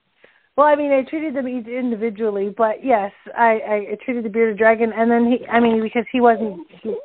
well, 0.55 0.67
I 0.67 0.75
mean, 0.75 0.91
I 0.91 1.01
treated 1.10 1.36
them 1.36 1.50
each 1.50 1.67
individually, 1.67 2.53
but 2.55 2.86
yes, 2.86 3.12
I, 3.38 3.60
I 3.91 3.98
treated 4.05 4.24
the 4.24 4.29
bearded 4.29 4.57
dragon, 4.57 4.93
and 4.95 5.12
then 5.12 5.25
he, 5.25 5.45
I 5.48 5.60
mean, 5.60 5.81
because 5.81 6.05
he 6.13 6.22
wasn't, 6.22 6.65
he, 6.81 6.95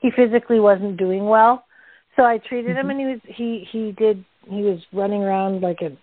he 0.00 0.10
physically 0.14 0.60
wasn't 0.60 0.98
doing 0.98 1.24
well, 1.24 1.64
so 2.16 2.24
I 2.24 2.36
treated 2.36 2.76
mm-hmm. 2.76 2.80
him, 2.80 2.90
and 2.90 3.00
he 3.00 3.06
was, 3.06 3.20
he, 3.24 3.68
he 3.70 3.92
did, 3.92 4.22
he 4.50 4.62
was 4.62 4.80
running 4.92 5.22
around 5.22 5.62
like 5.62 5.78
a 5.80 5.96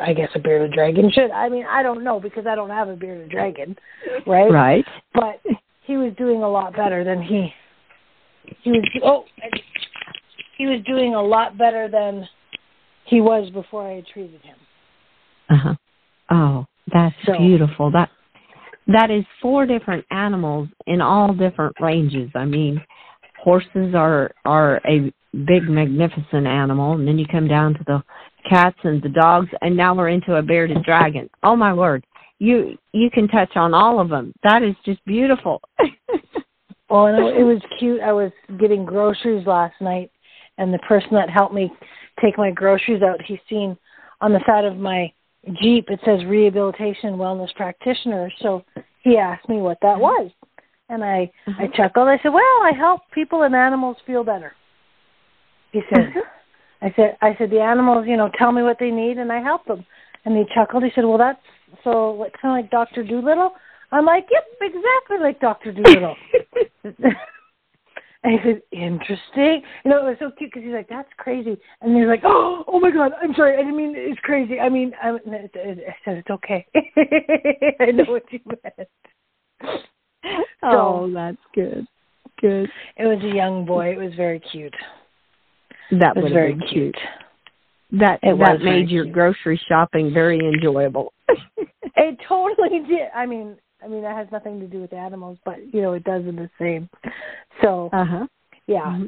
I 0.00 0.12
guess 0.12 0.28
a 0.34 0.38
bearded 0.38 0.72
dragon 0.72 1.10
should. 1.12 1.32
I 1.32 1.48
mean, 1.48 1.64
I 1.68 1.82
don't 1.82 2.04
know 2.04 2.20
because 2.20 2.46
I 2.46 2.54
don't 2.54 2.70
have 2.70 2.88
a 2.88 2.94
bearded 2.94 3.30
dragon, 3.30 3.76
right? 4.26 4.50
Right. 4.50 4.84
But 5.12 5.40
he 5.84 5.96
was 5.96 6.12
doing 6.16 6.42
a 6.42 6.48
lot 6.48 6.76
better 6.76 7.02
than 7.02 7.20
he, 7.20 7.52
he 8.62 8.70
was. 8.70 8.84
Oh, 9.04 9.24
he 10.62 10.66
was 10.68 10.80
doing 10.84 11.16
a 11.16 11.20
lot 11.20 11.58
better 11.58 11.88
than 11.88 12.28
he 13.06 13.20
was 13.20 13.50
before 13.50 13.84
I 13.84 13.94
had 13.96 14.06
treated 14.06 14.40
him. 14.42 14.56
Uh 15.50 15.56
huh. 15.56 15.74
Oh, 16.30 16.66
that's 16.92 17.16
So- 17.26 17.36
beautiful. 17.36 17.90
That 17.90 18.10
that 18.86 19.10
is 19.10 19.24
four 19.40 19.66
different 19.66 20.04
animals 20.12 20.68
in 20.86 21.00
all 21.00 21.34
different 21.34 21.74
ranges. 21.80 22.30
I 22.36 22.44
mean, 22.44 22.80
horses 23.42 23.92
are 23.96 24.30
are 24.44 24.80
a 24.86 25.12
big 25.32 25.68
magnificent 25.68 26.46
animal 26.46 26.92
and 26.92 27.08
then 27.08 27.18
you 27.18 27.26
come 27.26 27.48
down 27.48 27.74
to 27.74 27.84
the 27.88 28.02
cats 28.48 28.78
and 28.84 29.02
the 29.02 29.08
dogs 29.08 29.48
and 29.62 29.76
now 29.76 29.96
we're 29.96 30.10
into 30.10 30.36
a 30.36 30.42
bearded 30.42 30.84
dragon. 30.84 31.28
Oh 31.42 31.56
my 31.56 31.72
word. 31.72 32.04
You 32.38 32.78
you 32.92 33.10
can 33.10 33.26
touch 33.26 33.56
on 33.56 33.74
all 33.74 33.98
of 33.98 34.10
them. 34.10 34.32
That 34.44 34.62
is 34.62 34.76
just 34.84 35.04
beautiful. 35.06 35.60
Well, 36.92 37.06
and 37.06 37.16
it 37.38 37.42
was 37.42 37.62
cute. 37.78 38.02
I 38.02 38.12
was 38.12 38.30
getting 38.60 38.84
groceries 38.84 39.46
last 39.46 39.80
night, 39.80 40.10
and 40.58 40.72
the 40.72 40.78
person 40.80 41.10
that 41.12 41.30
helped 41.30 41.54
me 41.54 41.72
take 42.20 42.38
my 42.38 42.50
groceries 42.50 43.02
out, 43.02 43.20
he's 43.26 43.38
seen 43.48 43.76
on 44.20 44.32
the 44.32 44.40
side 44.46 44.64
of 44.64 44.76
my 44.76 45.12
Jeep 45.60 45.90
it 45.90 45.98
says 46.04 46.24
rehabilitation 46.24 47.14
wellness 47.14 47.52
practitioner. 47.56 48.30
So 48.40 48.64
he 49.02 49.16
asked 49.16 49.48
me 49.48 49.56
what 49.56 49.78
that 49.82 49.98
was, 49.98 50.30
and 50.88 51.02
I 51.02 51.32
mm-hmm. 51.48 51.60
I 51.60 51.66
chuckled. 51.76 52.06
I 52.06 52.18
said, 52.22 52.32
"Well, 52.32 52.62
I 52.62 52.70
help 52.76 53.00
people 53.12 53.42
and 53.42 53.54
animals 53.54 53.96
feel 54.06 54.22
better." 54.22 54.52
He 55.72 55.80
said, 55.88 55.98
mm-hmm. 55.98 56.86
"I 56.86 56.92
said 56.94 57.16
I 57.22 57.34
said 57.36 57.50
the 57.50 57.60
animals, 57.60 58.06
you 58.06 58.16
know, 58.16 58.30
tell 58.38 58.52
me 58.52 58.62
what 58.62 58.76
they 58.78 58.92
need, 58.92 59.18
and 59.18 59.32
I 59.32 59.40
help 59.40 59.64
them." 59.66 59.84
And 60.24 60.36
he 60.36 60.44
chuckled. 60.54 60.84
He 60.84 60.90
said, 60.94 61.04
"Well, 61.04 61.18
that's 61.18 61.42
so 61.82 62.12
like 62.12 62.34
kind 62.40 62.56
of 62.56 62.62
like 62.62 62.70
Doctor 62.70 63.02
Dolittle." 63.02 63.54
I'm 63.90 64.06
like, 64.06 64.26
"Yep, 64.30 64.44
exactly 64.60 65.18
like 65.20 65.40
Doctor 65.40 65.72
Dolittle." 65.72 66.14
and 68.24 68.32
he 68.32 68.38
said, 68.44 68.62
"Interesting." 68.72 69.62
You 69.84 69.90
know, 69.90 69.98
it 70.06 70.10
was 70.10 70.16
so 70.18 70.30
cute 70.36 70.50
because 70.50 70.64
he's 70.64 70.72
like, 70.74 70.88
"That's 70.88 71.08
crazy," 71.16 71.56
and 71.80 71.96
he's 71.96 72.06
like, 72.06 72.22
"Oh, 72.24 72.64
oh 72.68 72.80
my 72.80 72.90
God, 72.90 73.12
I'm 73.20 73.34
sorry, 73.34 73.54
I 73.54 73.58
didn't 73.58 73.76
mean 73.76 73.94
it's 73.96 74.20
crazy. 74.20 74.60
I 74.60 74.68
mean, 74.68 74.92
I, 75.02 75.10
I 75.10 75.96
said 76.04 76.18
it's 76.18 76.30
okay. 76.30 76.66
I 77.80 77.90
know 77.90 78.04
what 78.04 78.24
you 78.30 78.40
meant." 78.46 78.88
oh, 80.62 81.12
that's 81.12 81.36
good. 81.54 81.86
Good. 82.40 82.68
It 82.96 83.06
was 83.06 83.22
a 83.22 83.34
young 83.34 83.64
boy. 83.64 83.92
It 83.92 83.98
was 83.98 84.14
very 84.14 84.40
cute. 84.40 84.74
That 85.90 86.16
was 86.16 86.32
very 86.32 86.54
been 86.54 86.68
cute. 86.68 86.98
That 87.92 88.20
It 88.22 88.38
that 88.38 88.62
made 88.62 88.88
your 88.88 89.04
cute. 89.04 89.14
grocery 89.14 89.60
shopping 89.68 90.12
very 90.12 90.38
enjoyable. 90.38 91.12
It 91.94 92.18
totally 92.26 92.80
did. 92.88 93.08
I 93.14 93.26
mean, 93.26 93.56
I 93.84 93.88
mean 93.88 94.02
that 94.02 94.16
has 94.16 94.28
nothing 94.30 94.60
to 94.60 94.66
do 94.66 94.80
with 94.80 94.92
animals, 94.92 95.38
but 95.44 95.56
you 95.74 95.82
know 95.82 95.92
it 95.94 96.04
does 96.04 96.24
in 96.26 96.36
the 96.36 96.50
same. 96.58 96.88
So 97.62 97.90
uh 97.92 98.04
huh. 98.04 98.26
yeah. 98.66 98.98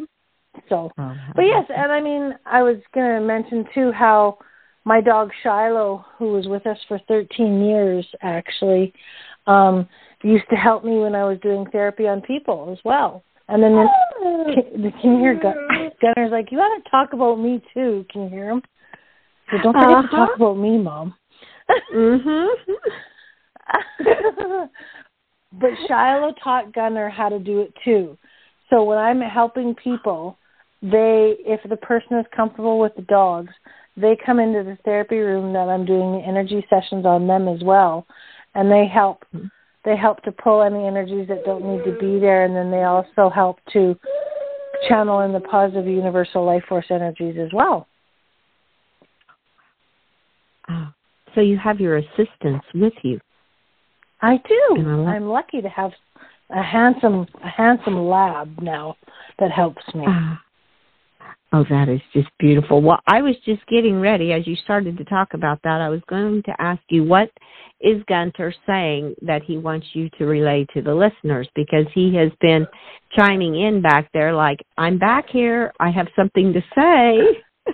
So, 0.68 0.92
Oh, 0.98 1.16
but 1.34 1.42
yes, 1.42 1.64
and 1.74 1.90
I 1.90 2.00
mean 2.00 2.34
I 2.46 2.62
was 2.62 2.76
going 2.94 3.20
to 3.20 3.20
mention 3.26 3.64
too 3.74 3.92
how 3.92 4.38
my 4.84 5.00
dog 5.00 5.30
Shiloh, 5.42 6.04
who 6.18 6.32
was 6.32 6.46
with 6.46 6.66
us 6.66 6.78
for 6.88 7.00
13 7.08 7.64
years, 7.64 8.06
actually, 8.22 8.92
um, 9.46 9.88
used 10.22 10.48
to 10.50 10.56
help 10.56 10.84
me 10.84 10.98
when 10.98 11.14
I 11.14 11.24
was 11.24 11.38
doing 11.40 11.66
therapy 11.72 12.06
on 12.06 12.20
people 12.20 12.68
as 12.72 12.78
well. 12.84 13.24
And 13.48 13.62
then 13.62 13.76
this, 13.76 13.88
can, 14.54 14.92
can 15.02 15.12
you 15.12 15.18
hear 15.18 15.34
Gun- 15.40 15.90
Gunner's 16.00 16.30
like, 16.32 16.50
you 16.50 16.58
to 16.58 16.90
talk 16.90 17.12
about 17.12 17.36
me 17.38 17.62
too? 17.74 18.04
Can 18.10 18.24
you 18.24 18.28
hear 18.28 18.50
him? 18.50 18.62
So 19.50 19.58
don't 19.62 19.72
forget 19.74 19.88
to 19.88 19.94
Uh-huh. 19.94 20.26
talk 20.26 20.36
about 20.36 20.54
me, 20.56 20.78
Mom. 20.78 21.14
Mhm. 21.94 22.48
but 25.52 25.70
Shiloh 25.88 26.34
taught 26.42 26.72
Gunner 26.72 27.08
how 27.08 27.28
to 27.28 27.38
do 27.38 27.60
it 27.60 27.72
too. 27.84 28.18
So 28.70 28.84
when 28.84 28.98
I'm 28.98 29.20
helping 29.20 29.74
people, 29.74 30.38
they 30.82 31.36
if 31.40 31.60
the 31.68 31.76
person 31.76 32.18
is 32.18 32.26
comfortable 32.34 32.78
with 32.78 32.94
the 32.96 33.02
dogs, 33.02 33.52
they 33.96 34.16
come 34.24 34.38
into 34.38 34.62
the 34.62 34.76
therapy 34.84 35.18
room 35.18 35.52
that 35.52 35.68
I'm 35.68 35.84
doing 35.84 36.22
energy 36.26 36.64
sessions 36.68 37.06
on 37.06 37.26
them 37.26 37.48
as 37.48 37.62
well, 37.62 38.06
and 38.54 38.70
they 38.70 38.86
help 38.86 39.24
they 39.84 39.96
help 39.96 40.22
to 40.22 40.32
pull 40.32 40.62
any 40.62 40.86
energies 40.86 41.28
that 41.28 41.44
don't 41.44 41.64
need 41.64 41.84
to 41.84 41.98
be 41.98 42.18
there, 42.18 42.44
and 42.44 42.56
then 42.56 42.70
they 42.70 42.84
also 42.84 43.30
help 43.32 43.58
to 43.72 43.96
channel 44.88 45.20
in 45.20 45.32
the 45.32 45.40
positive 45.40 45.86
universal 45.86 46.44
life 46.44 46.64
force 46.68 46.86
energies 46.90 47.36
as 47.38 47.50
well. 47.52 47.86
Oh, 50.68 50.88
so 51.34 51.40
you 51.40 51.58
have 51.58 51.80
your 51.80 51.98
assistants 51.98 52.66
with 52.74 52.94
you. 53.02 53.20
I 54.24 54.40
do. 54.48 54.74
And 54.78 54.90
I 54.90 54.94
love- 54.94 55.08
I'm 55.08 55.28
lucky 55.28 55.60
to 55.60 55.68
have 55.68 55.92
a 56.50 56.62
handsome 56.62 57.26
a 57.42 57.48
handsome 57.48 58.06
lab 58.06 58.60
now 58.60 58.96
that 59.38 59.50
helps 59.50 59.82
me. 59.94 60.04
Ah. 60.06 60.40
Oh, 61.52 61.64
that 61.70 61.88
is 61.88 62.00
just 62.12 62.28
beautiful. 62.38 62.82
Well, 62.82 63.00
I 63.06 63.22
was 63.22 63.36
just 63.44 63.64
getting 63.66 64.00
ready 64.00 64.32
as 64.32 64.44
you 64.46 64.56
started 64.56 64.96
to 64.98 65.04
talk 65.04 65.34
about 65.34 65.60
that. 65.62 65.80
I 65.80 65.88
was 65.88 66.00
going 66.08 66.42
to 66.44 66.60
ask 66.60 66.82
you 66.88 67.04
what 67.04 67.30
is 67.80 68.02
Gunter 68.08 68.52
saying 68.66 69.14
that 69.22 69.42
he 69.44 69.56
wants 69.56 69.86
you 69.94 70.08
to 70.18 70.26
relay 70.26 70.66
to 70.74 70.82
the 70.82 70.94
listeners 70.94 71.48
because 71.54 71.86
he 71.94 72.12
has 72.16 72.32
been 72.40 72.66
chiming 73.12 73.60
in 73.60 73.82
back 73.82 74.10
there 74.12 74.32
like, 74.34 74.64
I'm 74.78 74.98
back 74.98 75.28
here. 75.28 75.72
I 75.78 75.90
have 75.90 76.08
something 76.16 76.52
to 76.54 76.60
say. 76.74 77.72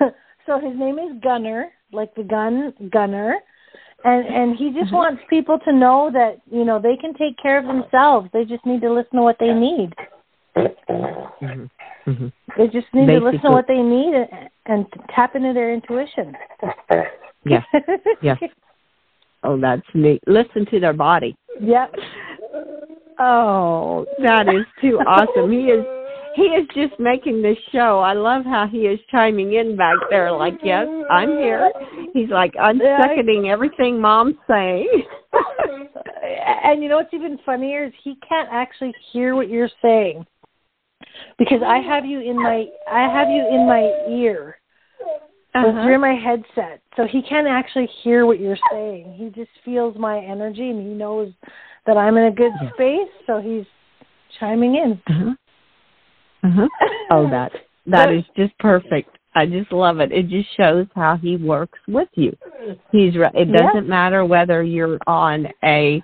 so 0.46 0.58
his 0.58 0.76
name 0.76 0.98
is 0.98 1.18
Gunner, 1.22 1.70
like 1.92 2.14
the 2.14 2.24
gun 2.24 2.74
Gunner. 2.92 3.36
And 4.04 4.26
and 4.26 4.56
he 4.56 4.70
just 4.72 4.92
wants 4.92 5.22
people 5.28 5.58
to 5.64 5.72
know 5.72 6.10
that, 6.12 6.40
you 6.50 6.64
know, 6.64 6.80
they 6.80 6.96
can 6.96 7.14
take 7.14 7.36
care 7.36 7.58
of 7.58 7.66
themselves. 7.66 8.28
They 8.32 8.44
just 8.44 8.64
need 8.64 8.80
to 8.82 8.92
listen 8.92 9.16
to 9.16 9.22
what 9.22 9.36
they 9.40 9.52
need. 9.52 9.92
hmm 11.40 11.64
hmm 12.04 12.28
They 12.56 12.66
just 12.68 12.86
need 12.94 13.06
to 13.06 13.18
listen 13.18 13.40
to 13.42 13.50
what 13.50 13.66
they 13.66 13.82
need 13.82 14.14
and, 14.14 14.50
and 14.66 14.86
tap 15.14 15.34
into 15.34 15.52
their 15.52 15.72
intuition. 15.74 16.34
Yes. 17.44 17.64
Yes. 18.22 18.38
Oh, 19.44 19.56
that's 19.56 19.86
neat. 19.94 20.20
Listen 20.26 20.66
to 20.72 20.80
their 20.80 20.92
body. 20.92 21.36
Yep. 21.60 21.94
Oh, 23.20 24.04
that 24.20 24.48
is 24.48 24.66
too 24.80 24.98
awesome. 25.06 25.50
He 25.52 25.66
is 25.66 25.84
he 26.38 26.44
is 26.44 26.68
just 26.74 27.00
making 27.00 27.42
this 27.42 27.58
show. 27.72 27.98
I 27.98 28.12
love 28.12 28.44
how 28.44 28.68
he 28.70 28.78
is 28.82 29.00
chiming 29.10 29.54
in 29.54 29.76
back 29.76 29.96
there 30.08 30.30
like, 30.30 30.54
Yes, 30.62 30.86
I'm 31.10 31.30
here. 31.30 31.70
He's 32.14 32.30
like 32.30 32.52
unseconding 32.54 33.50
everything 33.50 34.00
mom's 34.00 34.36
saying. 34.48 34.88
and 36.64 36.82
you 36.82 36.88
know 36.88 36.96
what's 36.96 37.12
even 37.12 37.38
funnier 37.44 37.84
is 37.86 37.92
he 38.04 38.16
can't 38.28 38.48
actually 38.52 38.94
hear 39.12 39.34
what 39.34 39.48
you're 39.48 39.70
saying 39.82 40.24
because 41.38 41.60
I 41.66 41.78
have 41.78 42.04
you 42.04 42.20
in 42.20 42.36
my 42.36 42.66
I 42.90 43.02
have 43.12 43.28
you 43.28 43.46
in 43.50 43.66
my 43.66 43.90
ear. 44.08 44.56
Uh-huh. 45.54 45.86
through 45.86 45.98
my 45.98 46.14
headset, 46.14 46.82
so 46.94 47.04
he 47.10 47.22
can't 47.22 47.48
actually 47.48 47.88
hear 48.04 48.26
what 48.26 48.38
you're 48.38 48.58
saying. 48.70 49.14
He 49.16 49.30
just 49.30 49.50
feels 49.64 49.96
my 49.98 50.18
energy, 50.18 50.70
and 50.70 50.86
he 50.86 50.94
knows 50.94 51.32
that 51.86 51.96
I'm 51.96 52.16
in 52.18 52.26
a 52.26 52.30
good 52.30 52.52
space. 52.74 53.08
So 53.26 53.40
he's 53.40 53.64
chiming 54.38 54.76
in. 54.76 55.02
Uh-huh. 55.08 55.34
Uh-huh. 56.42 56.68
Oh, 57.10 57.28
that 57.30 57.52
that 57.86 58.12
is 58.12 58.24
just 58.36 58.56
perfect. 58.58 59.16
I 59.34 59.46
just 59.46 59.72
love 59.72 60.00
it. 60.00 60.12
It 60.12 60.28
just 60.28 60.48
shows 60.56 60.86
how 60.94 61.16
he 61.16 61.36
works 61.36 61.78
with 61.86 62.08
you. 62.14 62.36
He's 62.92 63.16
right. 63.16 63.34
It 63.34 63.52
doesn't 63.52 63.88
matter 63.88 64.24
whether 64.24 64.62
you're 64.62 64.98
on 65.06 65.46
a 65.64 66.02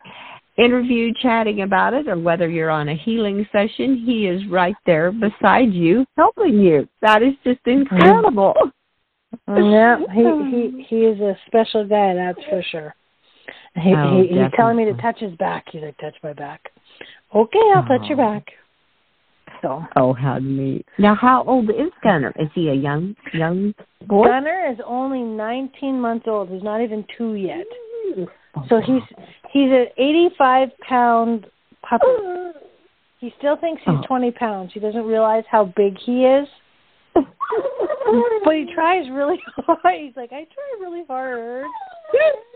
interview 0.57 1.13
chatting 1.21 1.63
about 1.63 1.95
it 1.95 2.09
or 2.09 2.17
whether 2.19 2.49
you're 2.49 2.71
on 2.71 2.89
a 2.89 2.95
healing 2.97 3.47
session. 3.51 4.03
He 4.07 4.27
is 4.27 4.47
right 4.49 4.77
there 4.87 5.11
beside 5.13 5.73
you, 5.73 6.07
helping 6.17 6.61
you. 6.61 6.89
That 7.03 7.23
is 7.23 7.35
just 7.45 7.61
incredible. 7.67 8.55
yeah, 9.49 9.99
he 10.13 10.23
he 10.51 10.87
he 10.89 10.97
is 11.05 11.21
a 11.21 11.37
special 11.47 11.87
guy, 11.87 12.15
that's 12.15 12.39
for 12.49 12.63
sure. 12.71 12.95
He, 13.75 13.93
Oh, 13.95 14.23
he 14.23 14.29
he's 14.29 14.51
telling 14.55 14.77
me 14.77 14.85
to 14.85 14.95
touch 14.95 15.19
his 15.19 15.35
back. 15.37 15.65
He's 15.71 15.83
like, 15.83 15.99
touch 15.99 16.15
my 16.23 16.33
back. 16.33 16.71
Okay, 17.35 17.73
I'll 17.75 17.85
touch 17.85 18.09
your 18.09 18.21
Oh. 18.21 18.35
back. 18.35 18.47
Oh, 19.97 20.13
how 20.13 20.39
neat! 20.41 20.87
Now, 20.99 21.15
how 21.15 21.45
old 21.45 21.71
is 21.71 21.91
Gunner? 22.03 22.33
Is 22.39 22.49
he 22.55 22.69
a 22.69 22.75
young 22.75 23.15
young 23.33 23.75
boy? 24.07 24.27
Gunner 24.27 24.71
is 24.71 24.79
only 24.87 25.23
19 25.23 26.01
months 26.01 26.27
old. 26.29 26.49
He's 26.51 26.63
not 26.63 26.81
even 26.83 27.05
two 27.17 27.35
yet. 27.35 27.65
Oh, 28.57 28.63
So 28.69 28.81
he's 28.81 29.03
he's 29.53 29.71
an 29.71 29.87
85 29.97 30.69
pound 30.89 31.47
puppy. 31.89 32.05
He 33.21 33.33
still 33.39 33.57
thinks 33.57 33.81
he's 33.87 33.95
Oh. 34.03 34.07
20 34.07 34.31
pounds. 34.33 34.73
He 34.75 34.81
doesn't 34.81 35.05
realize 35.05 35.45
how 35.51 35.65
big 35.77 35.97
he 36.05 36.25
is. 36.27 36.47
But 37.15 38.55
he 38.55 38.67
tries 38.75 39.09
really 39.11 39.39
hard. 39.67 39.79
He's 39.99 40.15
like, 40.17 40.33
I 40.33 40.45
try 40.45 40.77
really 40.81 41.05
hard. 41.09 41.65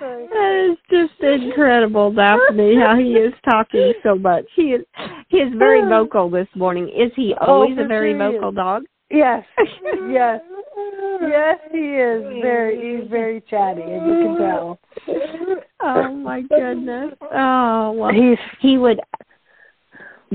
that 0.00 0.70
is 0.70 0.76
just 0.90 1.20
incredible, 1.22 2.12
Daphne, 2.12 2.76
how 2.76 2.96
he 2.96 3.12
is 3.12 3.32
talking 3.44 3.92
so 4.02 4.14
much. 4.16 4.44
He 4.54 4.72
is 4.72 4.84
he 5.28 5.38
is 5.38 5.52
very 5.56 5.82
vocal 5.88 6.30
this 6.30 6.48
morning. 6.54 6.88
Is 6.88 7.12
he 7.16 7.34
oh, 7.40 7.46
always 7.46 7.76
oh, 7.78 7.84
a 7.84 7.86
very 7.86 8.14
vocal 8.16 8.52
dog? 8.52 8.84
Yes. 9.10 9.44
Yes. 10.10 10.40
Yes, 11.22 11.58
he 11.70 11.78
is 11.78 12.22
very 12.42 13.00
he's 13.00 13.10
very 13.10 13.42
chatty 13.48 13.82
as 13.82 13.88
you 13.88 14.14
can 14.22 14.36
tell. 14.38 14.80
Oh 15.82 16.14
my 16.14 16.42
goodness. 16.42 17.14
Oh 17.32 17.92
well 17.92 18.12
he's 18.12 18.38
he 18.60 18.78
would 18.78 19.00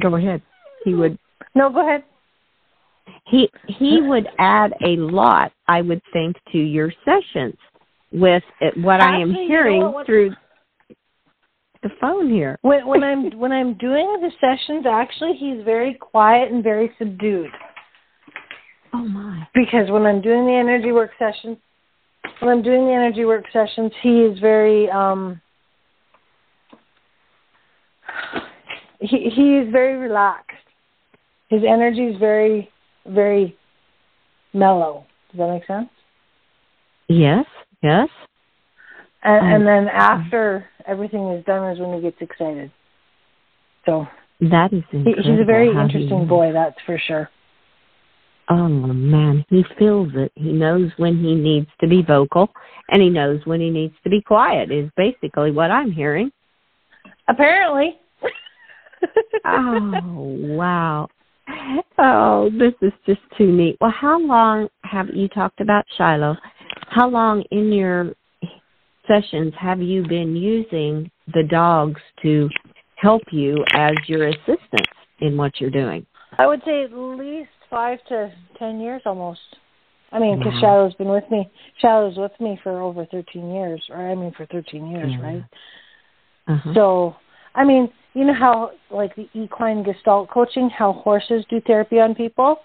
go 0.01 0.15
ahead. 0.15 0.41
He 0.83 0.93
would 0.93 1.17
No, 1.55 1.69
go 1.69 1.87
ahead. 1.87 2.03
He 3.27 3.49
he 3.67 4.01
would 4.01 4.27
add 4.39 4.73
a 4.83 4.97
lot, 4.97 5.51
I 5.67 5.81
would 5.81 6.01
think, 6.13 6.37
to 6.51 6.57
your 6.57 6.91
sessions 7.03 7.55
with 8.11 8.43
it, 8.61 8.77
what 8.77 9.01
Actually, 9.01 9.17
I 9.17 9.21
am 9.21 9.47
hearing 9.47 9.75
you 9.77 9.81
know 9.81 10.03
through 10.05 10.31
the 11.83 11.89
phone 12.01 12.29
here. 12.29 12.57
When, 12.61 12.87
when 12.87 13.03
I'm 13.03 13.37
when 13.37 13.51
I'm 13.51 13.75
doing 13.75 14.19
the 14.21 14.31
sessions, 14.39 14.85
actually, 14.89 15.33
he's 15.39 15.63
very 15.63 15.93
quiet 15.95 16.51
and 16.51 16.63
very 16.63 16.91
subdued. 16.97 17.51
Oh 18.93 19.07
my! 19.07 19.47
Because 19.53 19.89
when 19.89 20.03
I'm 20.03 20.21
doing 20.21 20.45
the 20.45 20.53
energy 20.53 20.91
work 20.91 21.11
sessions, 21.19 21.57
when 22.39 22.51
I'm 22.51 22.63
doing 22.63 22.85
the 22.85 22.93
energy 22.93 23.25
work 23.25 23.45
sessions, 23.51 23.91
he 24.01 24.21
is 24.21 24.39
very 24.39 24.89
um. 24.89 25.41
He 28.99 29.29
he 29.35 29.57
is 29.57 29.71
very 29.71 29.97
relaxed. 29.97 30.55
His 31.49 31.61
energy 31.67 32.05
is 32.05 32.17
very 32.17 32.71
very 33.07 33.55
mellow. 34.53 35.05
Does 35.31 35.39
that 35.39 35.49
make 35.49 35.65
sense? 35.65 35.89
Yes. 37.07 37.45
Yes. 37.83 38.09
And, 39.23 39.45
um, 39.45 39.53
and 39.53 39.67
then 39.67 39.87
after 39.87 40.65
everything 40.87 41.29
is 41.31 41.45
done 41.45 41.71
is 41.71 41.79
when 41.79 41.95
he 41.95 42.01
gets 42.01 42.17
excited. 42.21 42.71
So 43.85 44.07
that 44.41 44.73
is 44.73 44.83
incredible. 44.91 45.23
he's 45.23 45.41
a 45.41 45.45
very 45.45 45.69
interesting 45.69 46.27
boy, 46.27 46.51
that's 46.51 46.77
for 46.85 46.99
sure. 47.07 47.29
Oh 48.47 48.67
man, 48.67 49.43
he 49.49 49.63
feels 49.79 50.09
it. 50.13 50.31
He 50.35 50.51
knows 50.51 50.91
when 50.97 51.17
he 51.17 51.33
needs 51.33 51.67
to 51.81 51.87
be 51.87 52.03
vocal, 52.03 52.49
and 52.89 53.01
he 53.01 53.09
knows 53.09 53.41
when 53.45 53.59
he 53.59 53.71
needs 53.71 53.95
to 54.03 54.09
be 54.09 54.21
quiet. 54.21 54.71
Is 54.71 54.89
basically 54.95 55.51
what 55.51 55.71
I'm 55.71 55.91
hearing. 55.91 56.31
Apparently. 57.27 57.97
oh 59.45 60.01
wow. 60.03 61.07
Oh, 61.97 62.49
this 62.57 62.73
is 62.81 62.93
just 63.05 63.21
too 63.37 63.51
neat. 63.51 63.77
Well, 63.79 63.93
how 63.95 64.19
long 64.19 64.67
have 64.83 65.07
you 65.13 65.27
talked 65.29 65.61
about 65.61 65.85
Shiloh? 65.97 66.35
How 66.89 67.07
long 67.07 67.43
in 67.51 67.71
your 67.71 68.13
sessions 69.07 69.53
have 69.59 69.81
you 69.81 70.05
been 70.07 70.35
using 70.35 71.09
the 71.33 71.43
dogs 71.43 72.01
to 72.23 72.49
help 72.95 73.21
you 73.31 73.63
as 73.73 73.93
your 74.07 74.27
assistants 74.27 74.91
in 75.19 75.37
what 75.37 75.59
you're 75.59 75.69
doing? 75.69 76.05
I 76.37 76.47
would 76.47 76.61
say 76.65 76.83
at 76.83 76.93
least 76.93 77.49
five 77.69 77.99
to 78.09 78.31
ten 78.59 78.79
years 78.79 79.01
almost. 79.05 79.39
I 80.11 80.19
mean, 80.19 80.37
because 80.37 80.53
wow. 80.61 80.87
Shiloh's 80.87 80.95
been 80.95 81.09
with 81.09 81.29
me. 81.31 81.49
Shiloh's 81.81 82.17
with 82.17 82.31
me 82.39 82.59
for 82.63 82.81
over 82.81 83.05
13 83.05 83.53
years, 83.53 83.83
or 83.89 83.97
I 84.09 84.15
mean, 84.15 84.31
for 84.37 84.45
13 84.45 84.87
years, 84.87 85.11
yeah. 85.11 85.21
right? 85.21 85.43
Uh-huh. 86.47 86.73
So, 86.73 87.15
I 87.53 87.65
mean, 87.65 87.89
you 88.15 88.25
know 88.25 88.33
how 88.33 88.71
like 88.89 89.15
the 89.15 89.27
equine 89.33 89.83
gestalt 89.83 90.29
coaching, 90.29 90.69
how 90.69 90.93
horses 90.93 91.45
do 91.49 91.61
therapy 91.61 91.99
on 91.99 92.15
people? 92.15 92.57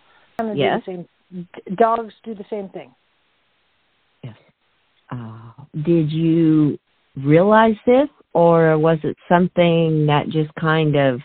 Yes. 0.55 0.81
Do 0.87 0.93
same, 0.93 1.49
dogs 1.77 2.15
do 2.25 2.35
the 2.35 2.45
same 2.49 2.69
thing. 2.71 2.95
Yes. 4.23 4.37
Uh, 5.11 5.53
did 5.85 6.11
you 6.11 6.79
realize 7.17 7.75
this, 7.85 8.09
or 8.33 8.79
was 8.79 8.99
it 9.03 9.17
something 9.29 10.07
that 10.07 10.29
just 10.29 10.55
kind 10.55 10.97
of 10.97 11.21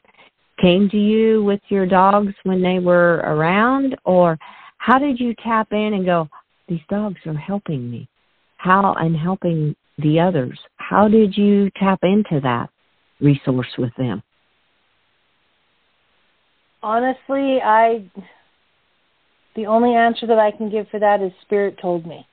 came 0.61 0.89
to 0.89 0.97
you 0.97 1.43
with 1.43 1.61
your 1.69 1.85
dogs 1.85 2.33
when 2.43 2.61
they 2.61 2.79
were 2.79 3.17
around, 3.17 3.95
or 4.05 4.37
how 4.77 4.97
did 4.97 5.19
you 5.19 5.35
tap 5.43 5.67
in 5.71 5.93
and 5.93 6.05
go, 6.05 6.27
these 6.67 6.81
dogs 6.89 7.17
are 7.25 7.33
helping 7.33 7.89
me? 7.89 8.09
How 8.57 8.95
and 8.99 9.15
helping 9.15 9.75
the 9.99 10.19
others? 10.19 10.59
How 10.77 11.07
did 11.07 11.37
you 11.37 11.69
tap 11.79 11.99
into 12.03 12.39
that? 12.41 12.69
Resource 13.19 13.67
with 13.77 13.91
them? 13.97 14.21
Honestly, 16.83 17.59
I 17.63 18.09
the 19.55 19.65
only 19.65 19.95
answer 19.95 20.27
that 20.27 20.37
I 20.37 20.51
can 20.51 20.69
give 20.69 20.87
for 20.89 20.99
that 20.99 21.21
is 21.21 21.31
spirit 21.41 21.77
told 21.81 22.05
me. 22.05 22.27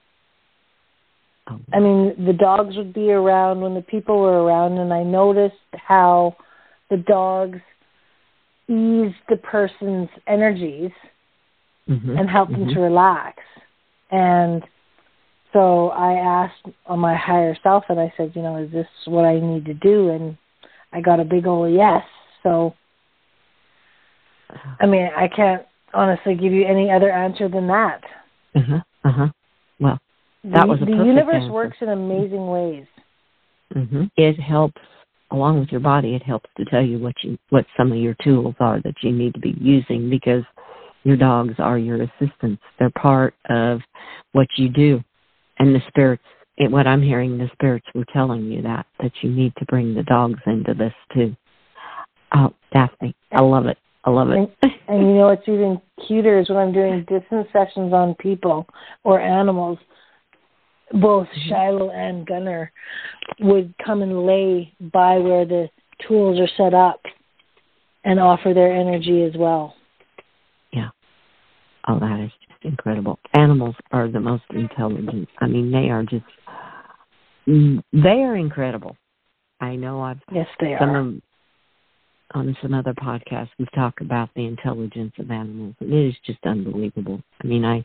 Oh. 1.49 1.59
I 1.73 1.79
mean, 1.79 2.27
the 2.27 2.33
dogs 2.33 2.77
would 2.77 2.92
be 2.92 3.11
around 3.11 3.61
when 3.61 3.75
the 3.75 3.83
people 3.83 4.21
were 4.21 4.42
around, 4.42 4.79
and 4.79 4.92
I 4.92 5.03
noticed 5.03 5.57
how 5.75 6.37
the 6.90 6.97
dogs 6.97 7.59
eased 8.68 9.16
the 9.29 9.37
person's 9.42 10.09
energies 10.27 10.90
mm-hmm. 11.88 12.16
and 12.16 12.29
helped 12.29 12.53
mm-hmm. 12.53 12.66
them 12.66 12.75
to 12.75 12.81
relax. 12.81 13.38
And 14.11 14.62
so 15.53 15.88
I 15.90 16.14
asked 16.14 16.75
on 16.87 16.99
my 16.99 17.16
higher 17.16 17.57
self, 17.62 17.85
and 17.88 18.01
I 18.01 18.12
said, 18.16 18.33
you 18.35 18.42
know, 18.42 18.57
is 18.57 18.71
this 18.73 18.87
what 19.07 19.25
I 19.25 19.38
need 19.40 19.64
to 19.66 19.75
do? 19.75 20.11
And 20.11 20.37
I 20.92 21.00
got 21.00 21.20
a 21.20 21.24
big 21.24 21.46
old 21.46 21.72
yes. 21.72 22.02
So, 22.42 22.74
I 24.81 24.87
mean, 24.87 25.09
I 25.16 25.28
can't 25.28 25.62
honestly 25.94 26.35
give 26.35 26.52
you 26.52 26.66
any 26.66 26.90
other 26.90 27.11
answer 27.11 27.48
than 27.48 27.66
that. 27.68 28.00
Uh 28.55 28.61
huh. 28.61 28.81
Uh 29.05 29.12
huh. 29.12 29.28
Well, 29.81 29.98
that 30.44 30.62
the, 30.62 30.66
was 30.66 30.83
a 30.83 30.85
the 30.85 30.92
universe 30.92 31.42
answer. 31.42 31.52
works 31.52 31.76
in 31.81 31.88
amazing 31.88 32.46
ways. 32.46 32.87
Mm-hmm. 33.74 34.05
It 34.16 34.38
helps 34.40 34.81
along 35.31 35.61
with 35.61 35.70
your 35.70 35.81
body. 35.81 36.14
It 36.14 36.22
helps 36.22 36.50
to 36.59 36.64
tell 36.66 36.85
you 36.85 36.98
what 36.98 37.14
you 37.22 37.38
what 37.50 37.64
some 37.76 37.90
of 37.90 37.98
your 37.98 38.16
tools 38.22 38.55
are 38.61 38.81
that 38.83 38.94
you 39.02 39.12
need 39.12 39.35
to 39.35 39.40
be 39.40 39.55
using 39.59 40.11
because 40.11 40.42
your 41.05 41.16
dogs 41.16 41.55
are 41.59 41.78
your 41.78 42.02
assistants. 42.02 42.62
They're 42.78 42.90
part 42.90 43.35
of 43.48 43.81
what 44.33 44.48
you 44.57 44.68
do, 44.68 45.02
and 45.59 45.74
the 45.74 45.81
spirits 45.88 46.22
it, 46.62 46.70
what 46.70 46.87
I'm 46.87 47.03
hearing, 47.03 47.38
the 47.38 47.51
spirits 47.53 47.87
were 47.94 48.05
telling 48.12 48.44
you 48.44 48.62
that 48.62 48.87
that 49.01 49.12
you 49.20 49.31
need 49.31 49.53
to 49.59 49.64
bring 49.66 49.94
the 49.94 50.05
dogs 50.05 50.40
into 50.46 50.75
this 50.75 50.94
too. 51.12 51.35
Oh, 52.35 52.55
Daphne, 52.72 53.14
I 53.33 53.42
love 53.42 53.66
it. 53.66 53.79
I 54.05 54.11
love 54.11 54.31
it. 54.31 54.38
And, 54.62 54.72
and 54.88 55.01
you 55.01 55.14
know 55.14 55.27
what's 55.27 55.48
even 55.48 55.81
cuter 56.07 56.38
is 56.38 56.48
when 56.48 56.59
I'm 56.59 56.72
doing 56.72 57.05
distance 57.09 57.48
sessions 57.53 57.92
on 57.92 58.14
people 58.14 58.66
or 59.05 59.20
animals. 59.20 59.79
Both 60.92 61.29
mm-hmm. 61.29 61.48
Shiloh 61.48 61.90
and 61.90 62.27
Gunner 62.27 62.70
would 63.40 63.75
come 63.85 64.03
and 64.03 64.27
lay 64.27 64.72
by 64.92 65.18
where 65.18 65.44
the 65.44 65.68
tools 66.07 66.38
are 66.38 66.51
set 66.57 66.75
up 66.75 67.01
and 68.05 68.20
offer 68.20 68.55
their 68.55 68.72
energy 68.72 69.22
as 69.22 69.33
well. 69.37 69.75
Yeah. 70.72 70.90
Oh, 71.88 71.98
that 71.98 72.20
is 72.25 72.31
incredible. 72.64 73.18
Animals 73.35 73.75
are 73.90 74.09
the 74.09 74.20
most 74.20 74.44
intelligent. 74.51 75.29
I 75.40 75.46
mean, 75.46 75.70
they 75.70 75.90
are 75.90 76.03
just 76.03 76.25
Mm, 77.48 77.83
they 77.92 78.22
are 78.22 78.37
incredible. 78.37 78.96
I 79.61 79.77
know 79.77 80.01
I've 80.01 80.20
yes 80.33 80.46
they 80.61 80.77
some 80.79 80.90
are. 80.90 80.98
Of, 81.01 81.14
on 82.35 82.57
some 82.62 82.72
other 82.72 82.94
podcasts 82.94 83.51
we've 83.59 83.70
talked 83.72 84.01
about 84.01 84.31
the 84.35 84.46
intelligence 84.46 85.12
of 85.18 85.31
animals 85.31 85.75
and 85.81 85.92
it 85.92 86.09
is 86.09 86.14
just 86.25 86.38
unbelievable. 86.44 87.20
I 87.42 87.46
mean 87.46 87.64
I 87.64 87.85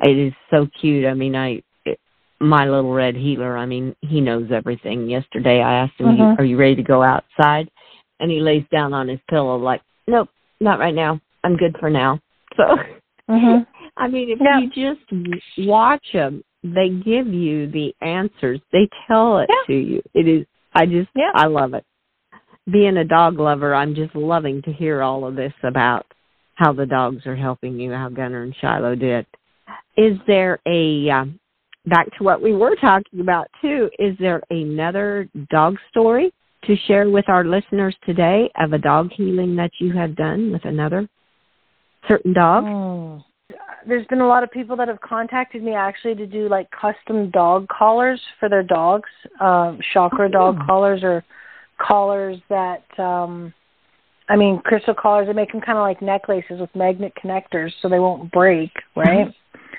it 0.00 0.16
is 0.16 0.32
so 0.50 0.68
cute. 0.80 1.04
I 1.04 1.14
mean 1.14 1.34
I 1.34 1.62
it, 1.84 1.98
my 2.40 2.64
little 2.64 2.92
red 2.92 3.16
healer, 3.16 3.56
I 3.56 3.66
mean 3.66 3.94
he 4.02 4.20
knows 4.20 4.50
everything. 4.52 5.08
Yesterday 5.08 5.60
I 5.60 5.80
asked 5.80 5.98
him, 6.00 6.06
mm-hmm. 6.06 6.40
"Are 6.40 6.44
you 6.44 6.56
ready 6.56 6.76
to 6.76 6.82
go 6.82 7.02
outside?" 7.02 7.68
and 8.18 8.30
he 8.30 8.40
lays 8.40 8.64
down 8.72 8.94
on 8.94 9.08
his 9.08 9.20
pillow 9.28 9.56
like, 9.56 9.82
"Nope, 10.06 10.28
not 10.60 10.78
right 10.78 10.94
now. 10.94 11.20
I'm 11.44 11.56
good 11.56 11.76
for 11.78 11.90
now." 11.90 12.20
So 12.56 12.62
mm-hmm. 13.28 13.62
I 13.96 14.08
mean, 14.08 14.28
if 14.30 14.38
you 14.74 14.92
just 14.92 15.66
watch 15.66 16.04
them 16.12 16.42
they 16.74 16.88
give 16.88 17.28
you 17.28 17.70
the 17.70 17.94
answers. 18.00 18.60
They 18.72 18.88
tell 19.06 19.38
it 19.38 19.48
yeah. 19.50 19.74
to 19.74 19.80
you. 19.80 20.02
It 20.14 20.28
is 20.28 20.46
I 20.74 20.86
just 20.86 21.08
yeah. 21.14 21.32
I 21.34 21.46
love 21.46 21.74
it. 21.74 21.84
Being 22.70 22.96
a 22.96 23.04
dog 23.04 23.38
lover, 23.38 23.74
I'm 23.74 23.94
just 23.94 24.14
loving 24.14 24.60
to 24.62 24.72
hear 24.72 25.02
all 25.02 25.24
of 25.26 25.36
this 25.36 25.52
about 25.62 26.06
how 26.56 26.72
the 26.72 26.86
dogs 26.86 27.24
are 27.26 27.36
helping 27.36 27.78
you, 27.78 27.92
how 27.92 28.08
Gunner 28.08 28.42
and 28.42 28.54
Shiloh 28.60 28.96
did. 28.96 29.26
Is 29.96 30.18
there 30.26 30.58
a 30.66 31.08
um, 31.10 31.38
back 31.86 32.06
to 32.18 32.24
what 32.24 32.42
we 32.42 32.54
were 32.54 32.74
talking 32.76 33.20
about 33.20 33.48
too? 33.62 33.88
Is 33.98 34.16
there 34.18 34.42
another 34.50 35.28
dog 35.50 35.76
story 35.90 36.32
to 36.64 36.76
share 36.88 37.08
with 37.08 37.28
our 37.28 37.44
listeners 37.44 37.94
today 38.04 38.50
of 38.58 38.72
a 38.72 38.78
dog 38.78 39.10
healing 39.12 39.54
that 39.56 39.70
you 39.78 39.92
have 39.92 40.16
done 40.16 40.52
with 40.52 40.64
another 40.64 41.08
certain 42.08 42.32
dog? 42.32 42.64
Oh 42.64 43.24
there's 43.86 44.06
been 44.06 44.20
a 44.20 44.26
lot 44.26 44.42
of 44.42 44.50
people 44.50 44.76
that 44.76 44.88
have 44.88 45.00
contacted 45.00 45.62
me 45.62 45.74
actually 45.74 46.14
to 46.16 46.26
do 46.26 46.48
like 46.48 46.68
custom 46.70 47.30
dog 47.30 47.66
collars 47.68 48.20
for 48.40 48.48
their 48.48 48.62
dogs, 48.62 49.08
um, 49.40 49.78
chakra 49.92 50.28
oh, 50.28 50.32
dog 50.32 50.58
collars 50.66 51.00
or 51.02 51.24
collars 51.78 52.38
that 52.48 52.84
um 52.98 53.52
I 54.28 54.36
mean, 54.36 54.60
crystal 54.64 54.94
collars, 54.94 55.28
they 55.28 55.32
make 55.32 55.52
them 55.52 55.60
kind 55.60 55.78
of 55.78 55.82
like 55.82 56.02
necklaces 56.02 56.58
with 56.58 56.74
magnet 56.74 57.12
connectors 57.22 57.70
so 57.80 57.88
they 57.88 58.00
won't 58.00 58.32
break, 58.32 58.70
right? 58.96 59.28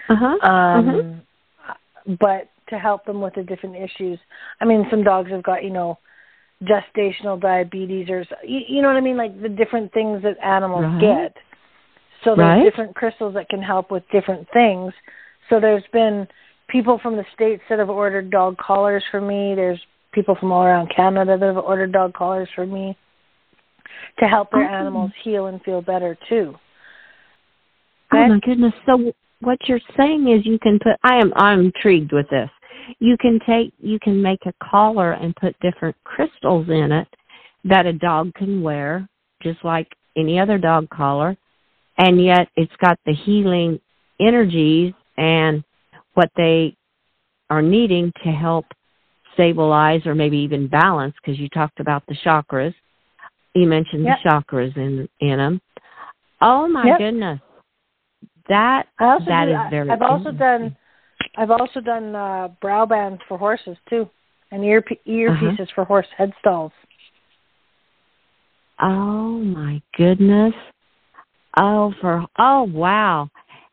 Uh-huh. 0.10 0.48
Um, 0.48 0.86
mm-hmm. 0.88 2.14
But 2.18 2.50
to 2.70 2.78
help 2.78 3.06
them 3.06 3.22
with 3.22 3.36
the 3.36 3.44
different 3.44 3.76
issues. 3.76 4.20
I 4.62 4.66
mean, 4.66 4.86
some 4.90 5.04
dogs 5.04 5.32
have 5.32 5.44
got, 5.44 5.64
you 5.64 5.70
know, 5.70 5.98
gestational 6.64 7.40
diabetes 7.40 8.10
or, 8.10 8.26
you, 8.44 8.62
you 8.68 8.82
know 8.82 8.88
what 8.88 8.98
I 8.98 9.02
mean? 9.02 9.18
Like 9.18 9.42
the 9.42 9.50
different 9.50 9.94
things 9.94 10.24
that 10.24 10.38
animals 10.44 10.86
right. 10.86 11.02
get. 11.02 11.38
So 12.24 12.36
there's 12.36 12.60
right. 12.60 12.64
different 12.64 12.96
crystals 12.96 13.34
that 13.36 13.50
can 13.50 13.62
help 13.62 13.92
with 13.92 14.04
different 14.12 14.48
things. 14.54 14.94
So 15.50 15.60
there's 15.60 15.84
been 15.94 16.28
people 16.70 17.00
from 17.02 17.16
the 17.16 17.26
states 17.34 17.62
that 17.70 17.80
have 17.80 17.90
ordered 17.90 18.32
dog 18.32 18.58
collars 18.58 19.04
for 19.12 19.22
me. 19.22 19.54
There's 19.56 19.80
people 20.14 20.36
from 20.40 20.52
all 20.52 20.64
around 20.64 20.92
Canada 20.96 21.38
that 21.38 21.46
have 21.46 21.58
ordered 21.58 21.92
dog 21.92 22.14
collars 22.14 22.50
for 22.56 22.66
me 22.66 22.98
to 24.20 24.26
help 24.26 24.52
their 24.52 24.70
oh. 24.70 24.74
animals 24.74 25.12
heal 25.24 25.48
and 25.48 25.62
feel 25.62 25.82
better 25.82 26.18
too. 26.28 26.56
Oh 28.14 28.28
my 28.28 28.40
goodness! 28.46 28.74
So 28.86 29.12
what 29.42 29.58
you're 29.68 29.82
saying 29.98 30.28
is 30.30 30.46
you 30.46 30.60
can 30.60 30.80
put. 30.80 30.94
I 31.04 31.18
am. 31.18 31.34
I'm 31.36 31.60
intrigued 31.60 32.14
with 32.14 32.30
this. 32.30 32.50
You 33.00 33.18
can 33.20 33.40
take. 33.48 33.74
You 33.80 34.00
can 34.00 34.22
make 34.22 34.40
a 34.46 34.54
collar 34.64 35.14
and 35.14 35.36
put 35.36 35.60
different 35.60 35.96
crystals 36.04 36.68
in 36.70 36.92
it 36.92 37.08
that 37.66 37.86
a 37.86 37.94
dog 37.94 38.34
can 38.36 38.62
wear, 38.62 39.08
just 39.44 39.64
like 39.64 39.88
any 40.16 40.40
other 40.40 40.58
dog 40.58 40.90
collar, 40.90 41.36
and 41.98 42.24
yet 42.24 42.48
it's 42.56 42.76
got 42.82 43.00
the 43.06 43.14
healing 43.14 43.80
energies 44.20 44.94
and 45.18 45.64
what 46.14 46.30
they 46.36 46.76
are 47.50 47.62
needing 47.62 48.12
to 48.24 48.32
help 48.32 48.66
stabilize 49.34 50.06
or 50.06 50.16
maybe 50.16 50.38
even 50.38 50.68
balance 50.68 51.14
because 51.22 51.40
you 51.40 51.48
talked 51.50 51.80
about 51.80 52.04
the 52.08 52.16
chakras 52.26 52.74
you 53.54 53.68
mentioned 53.68 54.04
yep. 54.04 54.18
the 54.24 54.30
chakras 54.30 54.76
in 54.76 55.08
in 55.20 55.38
them 55.38 55.62
oh 56.42 56.68
my 56.68 56.86
yep. 56.86 56.98
goodness 56.98 57.40
that 58.50 58.88
that 58.98 59.46
do, 59.46 59.52
is 59.52 59.58
very 59.70 59.90
i've 59.90 60.02
also 60.02 60.32
done 60.32 60.76
i've 61.38 61.52
also 61.52 61.80
done 61.80 62.16
uh 62.16 62.48
brow 62.62 62.86
bands 62.86 63.22
for 63.28 63.38
horses 63.38 63.78
too 63.90 64.10
and 64.52 64.64
ear 64.64 64.84
earpieces 65.08 65.62
uh-huh. 65.62 65.66
for 65.76 65.84
horse 65.86 66.08
head 66.18 66.32
stalls 66.40 66.72
oh 68.82 69.38
my 69.38 69.82
goodness 69.96 70.54
oh 71.58 71.94
for 72.02 72.26
oh 72.40 72.64
wow 72.64 73.30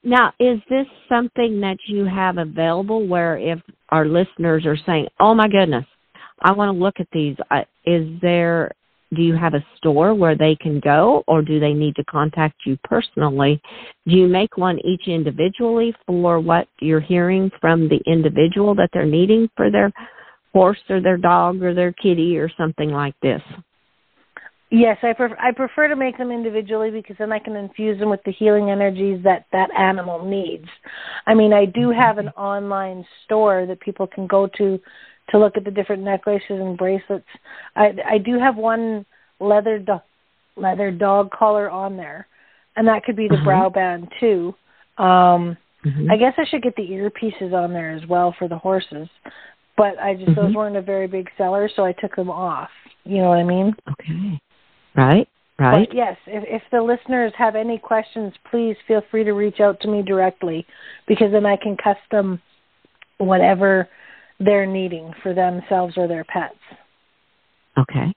now, 0.07 0.35
is 0.39 0.61
this 0.69 0.87
something 1.09 1.61
that 1.61 1.79
you 1.87 2.05
have 2.05 2.37
available 2.37 3.07
where 3.07 3.39
if 3.39 3.59
our 3.89 4.05
listeners 4.05 4.67
are 4.67 4.77
saying, 4.77 5.09
"Oh 5.19 5.35
my 5.35 5.49
goodness, 5.49 5.87
I 6.43 6.53
want 6.53 6.69
to 6.69 6.79
look 6.79 7.01
at 7.01 7.09
these," 7.11 7.37
uh, 7.51 7.65
is 7.87 8.07
there 8.21 8.71
do 9.15 9.23
you 9.23 9.35
have 9.37 9.55
a 9.55 9.65
store 9.77 10.13
where 10.13 10.35
they 10.35 10.57
can 10.57 10.81
go 10.81 11.23
or 11.29 11.41
do 11.41 11.61
they 11.61 11.73
need 11.73 11.95
to 11.97 12.05
contact 12.05 12.67
you 12.67 12.77
personally? 12.85 13.63
Do 14.09 14.17
you 14.17 14.27
make 14.27 14.57
one 14.57 14.79
each 14.85 15.07
individually 15.07 15.95
for 16.07 16.41
what 16.41 16.67
you're 16.81 17.01
hearing 17.01 17.51
from 17.61 17.89
the 17.89 18.01
individual 18.07 18.75
that 18.75 18.91
they're 18.93 19.07
needing 19.07 19.49
for 19.57 19.71
their 19.71 19.93
horse 20.53 20.81
or 20.91 21.01
their 21.01 21.17
dog 21.17 21.63
or 21.63 21.75
their 21.75 21.93
kitty 21.93 22.37
or 22.39 22.51
something 22.59 22.91
like 22.91 23.15
this? 23.21 23.43
Yes, 24.71 24.97
I 25.03 25.13
prefer 25.13 25.37
I 25.39 25.53
prefer 25.53 25.89
to 25.89 25.97
make 25.97 26.19
them 26.19 26.33
individually 26.33 26.91
because 26.91 27.17
then 27.19 27.33
I 27.33 27.39
can 27.39 27.55
infuse 27.55 27.99
them 28.01 28.11
with 28.11 28.23
the 28.25 28.33
healing 28.33 28.71
energies 28.71 29.23
that 29.23 29.47
that 29.53 29.71
animal 29.77 30.25
needs. 30.25 30.67
I 31.27 31.35
mean, 31.35 31.53
I 31.53 31.67
do 31.67 31.91
have 31.91 32.19
an 32.19 32.29
online 32.31 33.05
store 33.25 33.67
that 33.67 33.81
people 33.81 34.07
can 34.07 34.27
go 34.27 34.49
to 34.59 34.81
to 35.31 35.39
look 35.39 35.57
at 35.57 35.65
the 35.65 35.71
different 35.71 36.03
necklaces 36.03 36.49
and 36.51 36.77
bracelets. 36.77 37.27
I 37.77 37.93
I 38.05 38.19
do 38.19 38.39
have 38.39 38.57
one 38.57 39.07
leather 39.39 39.79
do- 39.79 40.01
leather 40.57 40.91
dog 40.91 41.31
collar 41.31 41.71
on 41.71 41.97
there, 41.97 42.27
and 42.77 42.89
that 42.89 43.05
could 43.05 43.17
be 43.17 43.29
the 43.29 43.35
uh-huh. 43.35 43.45
brow 43.45 43.69
band 43.69 44.09
too. 44.19 44.55
Um, 44.99 45.57
mm-hmm. 45.85 46.11
I 46.11 46.17
guess 46.17 46.35
I 46.39 46.45
should 46.51 46.63
get 46.63 46.75
the 46.77 46.89
earpieces 46.89 47.53
on 47.53 47.73
there 47.73 47.93
as 47.93 48.07
well 48.09 48.35
for 48.39 48.49
the 48.49 48.59
horses, 48.59 49.09
but 49.77 49.99
I 49.99 50.15
just 50.15 50.31
mm-hmm. 50.31 50.41
those 50.41 50.55
weren't 50.55 50.77
a 50.77 50.83
very 50.83 51.07
big 51.07 51.29
seller, 51.37 51.69
so 51.77 51.85
I 51.85 51.93
took 51.93 52.17
them 52.17 52.31
off. 52.31 52.71
You 53.05 53.19
know 53.19 53.29
what 53.29 53.39
I 53.39 53.45
mean? 53.45 53.75
Okay. 53.91 54.41
Right. 54.97 55.29
Right. 55.59 55.89
But 55.89 55.97
yes, 55.97 56.17
if, 56.27 56.45
if 56.49 56.63
the 56.73 56.83
listeners 56.83 57.33
have 57.39 57.55
any 57.55 57.79
questions, 57.79 58.33
please 58.51 58.77
feel 58.89 59.03
free 59.11 59.23
to 59.23 59.33
reach 59.33 59.61
out 59.61 59.81
to 59.83 59.89
me 59.89 60.03
directly 60.03 60.67
because 61.07 61.31
then 61.31 61.47
I 61.47 61.57
can 61.57 61.77
custom 61.77 62.43
whatever 63.19 63.89
they're 64.41 64.67
needing 64.67 65.13
for 65.23 65.33
themselves 65.33 65.95
or 65.97 66.09
their 66.09 66.25
pets. 66.25 66.59
Okay. 67.79 68.13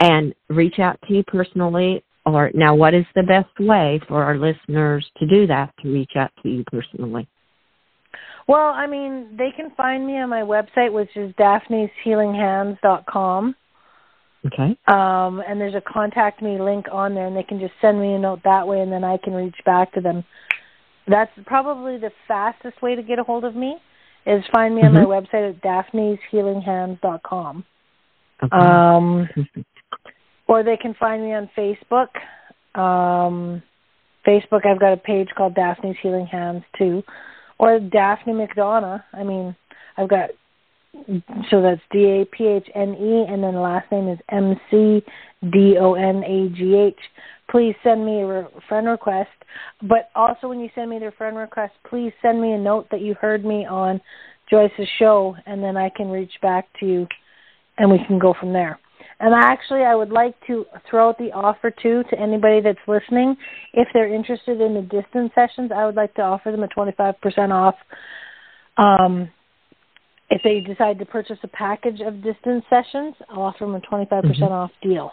And 0.00 0.34
reach 0.48 0.78
out 0.78 0.98
to 1.06 1.14
you 1.14 1.22
personally 1.24 2.02
or 2.24 2.50
now 2.54 2.74
what 2.74 2.94
is 2.94 3.04
the 3.14 3.22
best 3.22 3.50
way 3.60 4.00
for 4.08 4.24
our 4.24 4.38
listeners 4.38 5.06
to 5.18 5.26
do 5.26 5.46
that 5.46 5.74
to 5.82 5.92
reach 5.92 6.12
out 6.16 6.30
to 6.42 6.48
you 6.48 6.64
personally? 6.64 7.28
Well, 8.46 8.68
I 8.68 8.86
mean, 8.86 9.36
they 9.36 9.50
can 9.54 9.72
find 9.76 10.06
me 10.06 10.18
on 10.18 10.30
my 10.30 10.42
website 10.42 10.90
which 10.92 11.14
is 11.16 11.34
daphneshealinghands.com. 11.34 13.54
Okay. 14.46 14.76
Um, 14.86 15.42
and 15.46 15.60
there's 15.60 15.74
a 15.74 15.80
contact 15.80 16.42
me 16.42 16.60
link 16.60 16.86
on 16.90 17.14
there, 17.14 17.26
and 17.26 17.36
they 17.36 17.42
can 17.42 17.58
just 17.58 17.74
send 17.80 18.00
me 18.00 18.14
a 18.14 18.18
note 18.18 18.40
that 18.44 18.66
way, 18.66 18.80
and 18.80 18.92
then 18.92 19.04
I 19.04 19.16
can 19.16 19.34
reach 19.34 19.56
back 19.64 19.92
to 19.94 20.00
them. 20.00 20.24
That's 21.08 21.32
probably 21.46 21.98
the 21.98 22.12
fastest 22.26 22.80
way 22.82 22.94
to 22.94 23.02
get 23.02 23.18
a 23.18 23.24
hold 23.24 23.44
of 23.44 23.56
me. 23.56 23.76
Is 24.26 24.44
find 24.52 24.74
me 24.74 24.82
mm-hmm. 24.82 24.96
on 24.96 25.08
my 25.08 25.08
website 25.08 25.48
at 25.48 25.62
daphneshealinghands.com. 25.62 27.64
Okay. 28.42 28.56
Um, 28.56 29.28
or 30.46 30.62
they 30.62 30.76
can 30.76 30.94
find 30.94 31.22
me 31.22 31.34
on 31.34 31.50
Facebook. 31.56 32.08
Um, 32.78 33.62
Facebook, 34.26 34.66
I've 34.66 34.80
got 34.80 34.92
a 34.92 34.98
page 34.98 35.28
called 35.36 35.54
Daphne's 35.54 35.96
Healing 36.02 36.26
Hands 36.26 36.62
too, 36.76 37.02
or 37.58 37.80
Daphne 37.80 38.34
McDonagh. 38.34 39.02
I 39.12 39.24
mean, 39.24 39.56
I've 39.96 40.08
got 40.08 40.30
so 41.50 41.62
that's 41.62 41.80
D 41.90 42.04
A 42.04 42.26
P 42.26 42.46
H 42.46 42.68
N 42.74 42.94
E, 42.94 43.26
and 43.28 43.42
then 43.42 43.54
the 43.54 43.60
last 43.60 43.90
name 43.90 44.08
is 44.08 44.18
M 44.30 44.54
C 44.70 45.02
D 45.52 45.76
O 45.80 45.94
N 45.94 46.22
A 46.24 46.48
G 46.56 46.74
H. 46.74 46.98
Please 47.50 47.74
send 47.82 48.04
me 48.04 48.20
a 48.20 48.26
re- 48.26 48.46
friend 48.68 48.86
request. 48.86 49.30
But 49.82 50.10
also, 50.14 50.48
when 50.48 50.60
you 50.60 50.68
send 50.74 50.90
me 50.90 50.98
the 50.98 51.12
friend 51.16 51.36
request, 51.36 51.74
please 51.88 52.12
send 52.20 52.40
me 52.40 52.52
a 52.52 52.58
note 52.58 52.88
that 52.90 53.00
you 53.00 53.14
heard 53.14 53.44
me 53.44 53.64
on 53.66 54.00
Joyce's 54.50 54.88
show, 54.98 55.36
and 55.46 55.62
then 55.62 55.76
I 55.76 55.90
can 55.96 56.08
reach 56.08 56.32
back 56.42 56.68
to 56.80 56.86
you, 56.86 57.06
and 57.78 57.90
we 57.90 57.98
can 58.06 58.18
go 58.18 58.34
from 58.38 58.52
there. 58.52 58.78
And 59.20 59.34
actually, 59.34 59.82
I 59.82 59.94
would 59.94 60.10
like 60.10 60.34
to 60.46 60.64
throw 60.88 61.08
out 61.08 61.18
the 61.18 61.32
offer 61.32 61.70
too 61.70 62.04
to 62.10 62.18
anybody 62.18 62.60
that's 62.60 62.78
listening. 62.86 63.36
If 63.72 63.88
they're 63.92 64.12
interested 64.12 64.60
in 64.60 64.74
the 64.74 64.82
distance 64.82 65.32
sessions, 65.34 65.72
I 65.74 65.86
would 65.86 65.96
like 65.96 66.14
to 66.14 66.22
offer 66.22 66.52
them 66.52 66.62
a 66.62 66.68
25% 66.68 67.14
off. 67.50 67.74
Um, 68.76 69.28
if 70.30 70.42
they 70.42 70.60
decide 70.60 70.98
to 70.98 71.06
purchase 71.06 71.38
a 71.42 71.48
package 71.48 72.00
of 72.00 72.22
distance 72.22 72.64
sessions, 72.68 73.14
I'll 73.28 73.42
offer 73.42 73.64
them 73.64 73.74
a 73.74 73.80
25% 73.80 74.08
mm-hmm. 74.08 74.44
off 74.44 74.70
deal. 74.82 75.12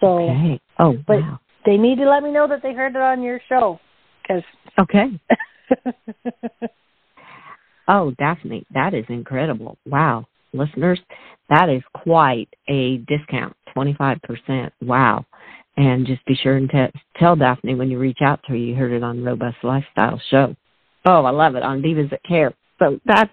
So, 0.00 0.18
okay. 0.18 0.60
oh, 0.78 0.96
but 1.06 1.20
wow. 1.20 1.40
they 1.66 1.76
need 1.76 1.98
to 1.98 2.08
let 2.08 2.22
me 2.22 2.32
know 2.32 2.48
that 2.48 2.62
they 2.62 2.72
heard 2.72 2.96
it 2.96 3.02
on 3.02 3.22
your 3.22 3.40
show. 3.48 3.78
Cause 4.26 4.42
okay. 4.78 5.20
oh, 7.88 8.12
Daphne, 8.18 8.64
that 8.72 8.94
is 8.94 9.04
incredible. 9.08 9.78
Wow. 9.86 10.26
Listeners, 10.54 11.00
that 11.48 11.68
is 11.68 11.82
quite 11.94 12.48
a 12.68 12.98
discount, 13.08 13.56
25%. 13.76 14.70
Wow. 14.82 15.24
And 15.76 16.06
just 16.06 16.24
be 16.26 16.34
sure 16.34 16.56
and 16.56 16.68
t- 16.68 17.00
tell 17.18 17.36
Daphne 17.36 17.74
when 17.74 17.90
you 17.90 17.98
reach 17.98 18.18
out 18.22 18.40
to 18.42 18.52
her 18.52 18.56
you 18.56 18.74
heard 18.74 18.92
it 18.92 19.02
on 19.02 19.24
Robust 19.24 19.56
Lifestyle 19.62 20.20
Show. 20.30 20.54
Oh, 21.04 21.24
I 21.24 21.30
love 21.30 21.56
it 21.56 21.62
on 21.62 21.82
Divas 21.82 22.10
That 22.10 22.22
Care. 22.24 22.54
So 22.78 23.00
that's 23.04 23.30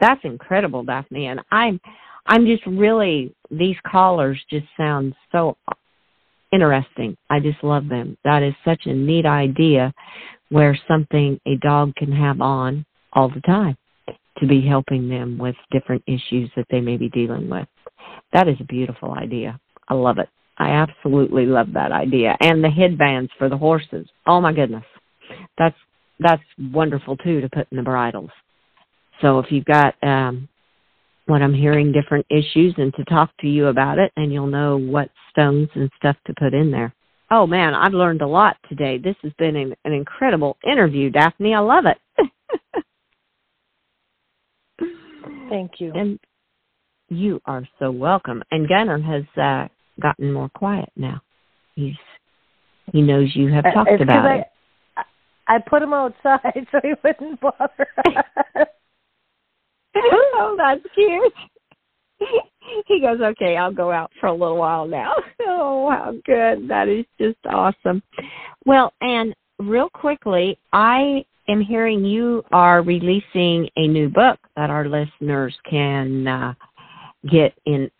that's 0.00 0.20
incredible, 0.24 0.82
Daphne. 0.82 1.26
And 1.26 1.40
I'm 1.50 1.80
I'm 2.26 2.46
just 2.46 2.64
really 2.66 3.34
these 3.50 3.76
callers 3.86 4.40
just 4.50 4.66
sound 4.76 5.14
so 5.32 5.56
interesting. 6.52 7.16
I 7.30 7.40
just 7.40 7.62
love 7.62 7.88
them. 7.88 8.16
That 8.24 8.42
is 8.42 8.54
such 8.64 8.82
a 8.86 8.92
neat 8.92 9.26
idea 9.26 9.92
where 10.50 10.78
something 10.88 11.38
a 11.46 11.56
dog 11.56 11.94
can 11.96 12.12
have 12.12 12.40
on 12.40 12.84
all 13.12 13.28
the 13.28 13.40
time 13.42 13.76
to 14.38 14.46
be 14.46 14.66
helping 14.66 15.08
them 15.08 15.36
with 15.38 15.56
different 15.70 16.02
issues 16.06 16.50
that 16.56 16.66
they 16.70 16.80
may 16.80 16.96
be 16.96 17.08
dealing 17.10 17.48
with. 17.48 17.66
That 18.32 18.48
is 18.48 18.56
a 18.60 18.64
beautiful 18.64 19.12
idea. 19.12 19.58
I 19.88 19.94
love 19.94 20.18
it. 20.18 20.28
I 20.58 20.70
absolutely 20.70 21.46
love 21.46 21.68
that 21.74 21.92
idea. 21.92 22.36
And 22.40 22.62
the 22.62 22.70
headbands 22.70 23.30
for 23.38 23.48
the 23.48 23.56
horses. 23.56 24.08
Oh 24.26 24.40
my 24.40 24.52
goodness. 24.52 24.84
That's 25.56 25.76
that's 26.20 26.42
wonderful 26.72 27.16
too 27.16 27.40
to 27.40 27.48
put 27.48 27.68
in 27.70 27.76
the 27.76 27.82
bridles. 27.82 28.30
So 29.20 29.38
if 29.38 29.46
you've 29.50 29.64
got 29.64 29.94
um, 30.02 30.48
what 31.26 31.42
I'm 31.42 31.54
hearing, 31.54 31.92
different 31.92 32.26
issues, 32.30 32.74
and 32.78 32.94
to 32.94 33.04
talk 33.04 33.30
to 33.40 33.46
you 33.46 33.66
about 33.66 33.98
it, 33.98 34.12
and 34.16 34.32
you'll 34.32 34.46
know 34.46 34.78
what 34.78 35.10
stones 35.30 35.68
and 35.74 35.90
stuff 35.96 36.16
to 36.26 36.34
put 36.38 36.54
in 36.54 36.70
there. 36.70 36.94
Oh 37.30 37.46
man, 37.46 37.74
I've 37.74 37.92
learned 37.92 38.22
a 38.22 38.26
lot 38.26 38.56
today. 38.68 38.98
This 38.98 39.16
has 39.22 39.32
been 39.38 39.56
an, 39.56 39.74
an 39.84 39.92
incredible 39.92 40.56
interview, 40.64 41.10
Daphne. 41.10 41.54
I 41.54 41.58
love 41.58 41.84
it. 41.86 41.98
Thank 45.50 45.72
you. 45.78 45.92
And 45.94 46.18
you 47.08 47.40
are 47.44 47.66
so 47.78 47.90
welcome. 47.90 48.42
And 48.50 48.68
Gunner 48.68 48.98
has 48.98 49.24
uh, 49.42 49.68
gotten 50.00 50.32
more 50.32 50.48
quiet 50.48 50.90
now. 50.96 51.20
He's 51.74 51.94
he 52.92 53.02
knows 53.02 53.32
you 53.34 53.52
have 53.52 53.64
talked 53.74 53.90
it's 53.90 54.02
about 54.02 54.24
I, 54.24 54.36
it. 54.36 54.46
I 55.46 55.58
put 55.58 55.82
him 55.82 55.92
outside 55.92 56.66
so 56.72 56.80
he 56.82 56.94
wouldn't 57.04 57.40
bother. 57.40 57.88
oh, 59.96 60.54
that's 60.56 60.82
cute. 60.94 61.32
he 62.86 63.00
goes, 63.00 63.20
okay, 63.20 63.56
I'll 63.56 63.72
go 63.72 63.90
out 63.90 64.10
for 64.20 64.26
a 64.26 64.32
little 64.32 64.56
while 64.56 64.86
now. 64.86 65.14
Oh, 65.50 65.90
how 65.90 66.12
good. 66.26 66.68
That 66.68 66.88
is 66.88 67.06
just 67.18 67.38
awesome. 67.48 68.02
Well, 68.66 68.92
and 69.00 69.34
real 69.58 69.88
quickly, 69.88 70.58
I 70.74 71.24
am 71.48 71.62
hearing 71.62 72.04
you 72.04 72.44
are 72.52 72.82
releasing 72.82 73.68
a 73.76 73.88
new 73.88 74.10
book 74.10 74.38
that 74.56 74.68
our 74.68 74.86
listeners 74.86 75.56
can 75.68 76.26
uh, 76.26 76.54
get 77.30 77.54
in, 77.64 77.90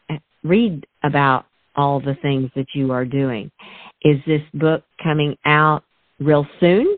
read 0.44 0.87
about 1.05 1.46
all 1.74 2.01
the 2.01 2.16
things 2.20 2.51
that 2.55 2.66
you 2.74 2.92
are 2.92 3.05
doing. 3.05 3.51
Is 4.03 4.18
this 4.27 4.42
book 4.55 4.85
coming 5.03 5.37
out 5.46 5.85
real 6.20 6.46
soon? 6.61 6.96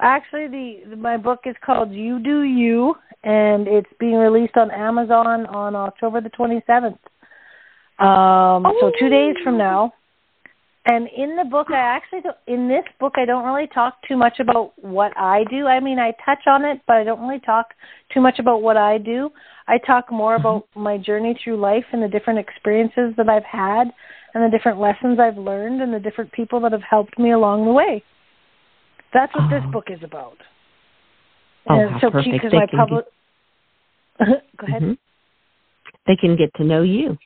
Actually, 0.00 0.82
the 0.88 0.96
my 0.96 1.16
book 1.16 1.40
is 1.44 1.54
called 1.64 1.92
You 1.92 2.18
Do 2.18 2.42
You, 2.42 2.94
and 3.22 3.68
it's 3.68 3.90
being 3.98 4.16
released 4.16 4.56
on 4.56 4.70
Amazon 4.70 5.46
on 5.46 5.76
October 5.76 6.20
the 6.20 6.30
27th. 6.30 6.98
Um, 7.98 8.64
oh. 8.66 8.76
So 8.80 8.92
two 8.98 9.08
days 9.08 9.36
from 9.44 9.58
now. 9.58 9.92
And 10.86 11.08
in 11.14 11.36
the 11.36 11.44
book, 11.44 11.66
I 11.70 11.76
actually 11.76 12.22
don't, 12.22 12.36
in 12.46 12.66
this 12.66 12.84
book 12.98 13.12
I 13.16 13.26
don't 13.26 13.44
really 13.44 13.66
talk 13.66 13.98
too 14.08 14.16
much 14.16 14.40
about 14.40 14.72
what 14.82 15.12
I 15.16 15.44
do. 15.50 15.66
I 15.66 15.78
mean, 15.78 15.98
I 15.98 16.12
touch 16.24 16.46
on 16.46 16.64
it, 16.64 16.80
but 16.86 16.96
I 16.96 17.04
don't 17.04 17.20
really 17.20 17.40
talk 17.40 17.74
too 18.14 18.20
much 18.20 18.38
about 18.38 18.62
what 18.62 18.78
I 18.78 18.96
do. 18.96 19.30
I 19.68 19.76
talk 19.76 20.10
more 20.10 20.38
mm-hmm. 20.38 20.46
about 20.46 20.68
my 20.74 20.96
journey 20.96 21.38
through 21.44 21.60
life 21.60 21.84
and 21.92 22.02
the 22.02 22.08
different 22.08 22.38
experiences 22.38 23.12
that 23.18 23.28
I've 23.28 23.44
had, 23.44 23.92
and 24.32 24.42
the 24.42 24.56
different 24.56 24.80
lessons 24.80 25.18
I've 25.20 25.36
learned, 25.36 25.82
and 25.82 25.92
the 25.92 26.00
different 26.00 26.32
people 26.32 26.60
that 26.60 26.72
have 26.72 26.82
helped 26.88 27.18
me 27.18 27.32
along 27.32 27.66
the 27.66 27.72
way. 27.72 28.02
That's 29.12 29.34
what 29.34 29.44
oh. 29.44 29.60
this 29.60 29.72
book 29.72 29.84
is 29.88 30.00
about. 30.02 30.38
Oh, 31.68 31.78
and 31.78 32.00
so 32.00 32.10
perfect. 32.10 32.32
Because 32.32 32.52
my 32.52 32.66
public. 32.66 33.04
Go 34.18 34.66
ahead. 34.66 34.82
Mm-hmm. 34.82 34.92
They 36.06 36.16
can 36.16 36.36
get 36.36 36.52
to 36.56 36.64
know 36.64 36.82
you. 36.82 37.18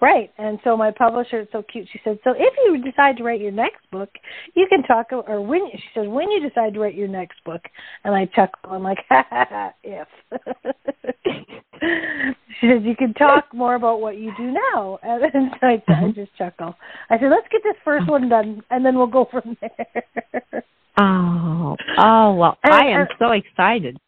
Right. 0.00 0.32
And 0.38 0.58
so 0.64 0.76
my 0.76 0.90
publisher 0.90 1.40
is 1.40 1.48
so 1.52 1.62
cute. 1.62 1.88
She 1.92 2.00
said, 2.02 2.18
"So 2.24 2.34
if 2.36 2.54
you 2.64 2.82
decide 2.82 3.18
to 3.18 3.24
write 3.24 3.40
your 3.40 3.52
next 3.52 3.88
book, 3.90 4.08
you 4.54 4.66
can 4.68 4.82
talk 4.82 5.12
or 5.12 5.40
when 5.42 5.70
she 5.72 5.84
says 5.94 6.08
when 6.08 6.30
you 6.30 6.40
decide 6.40 6.74
to 6.74 6.80
write 6.80 6.94
your 6.94 7.08
next 7.08 7.44
book." 7.44 7.62
And 8.04 8.14
I 8.14 8.26
chuckle. 8.26 8.70
I'm 8.70 8.82
like, 8.82 8.98
ha, 9.08 9.26
ha, 9.28 9.46
ha, 9.48 9.72
"If." 9.82 10.08
she 12.60 12.68
says, 12.68 12.82
"You 12.82 12.96
can 12.96 13.12
talk 13.12 13.52
more 13.52 13.74
about 13.74 14.00
what 14.00 14.16
you 14.16 14.32
do 14.38 14.56
now." 14.72 14.98
And, 15.02 15.22
and 15.34 15.50
so 15.60 15.66
I, 15.66 15.76
mm-hmm. 15.76 16.04
I 16.06 16.12
just 16.12 16.34
chuckle. 16.36 16.74
I 17.10 17.18
said, 17.18 17.30
"Let's 17.30 17.48
get 17.50 17.62
this 17.62 17.76
first 17.84 18.08
one 18.08 18.30
done, 18.30 18.62
and 18.70 18.84
then 18.84 18.96
we'll 18.96 19.06
go 19.06 19.26
from 19.30 19.54
there." 19.60 20.64
oh, 20.98 21.76
oh 21.98 22.34
well, 22.34 22.56
and, 22.64 22.72
I 22.72 22.86
am 22.86 23.00
and, 23.02 23.10
so 23.18 23.32
excited. 23.32 23.98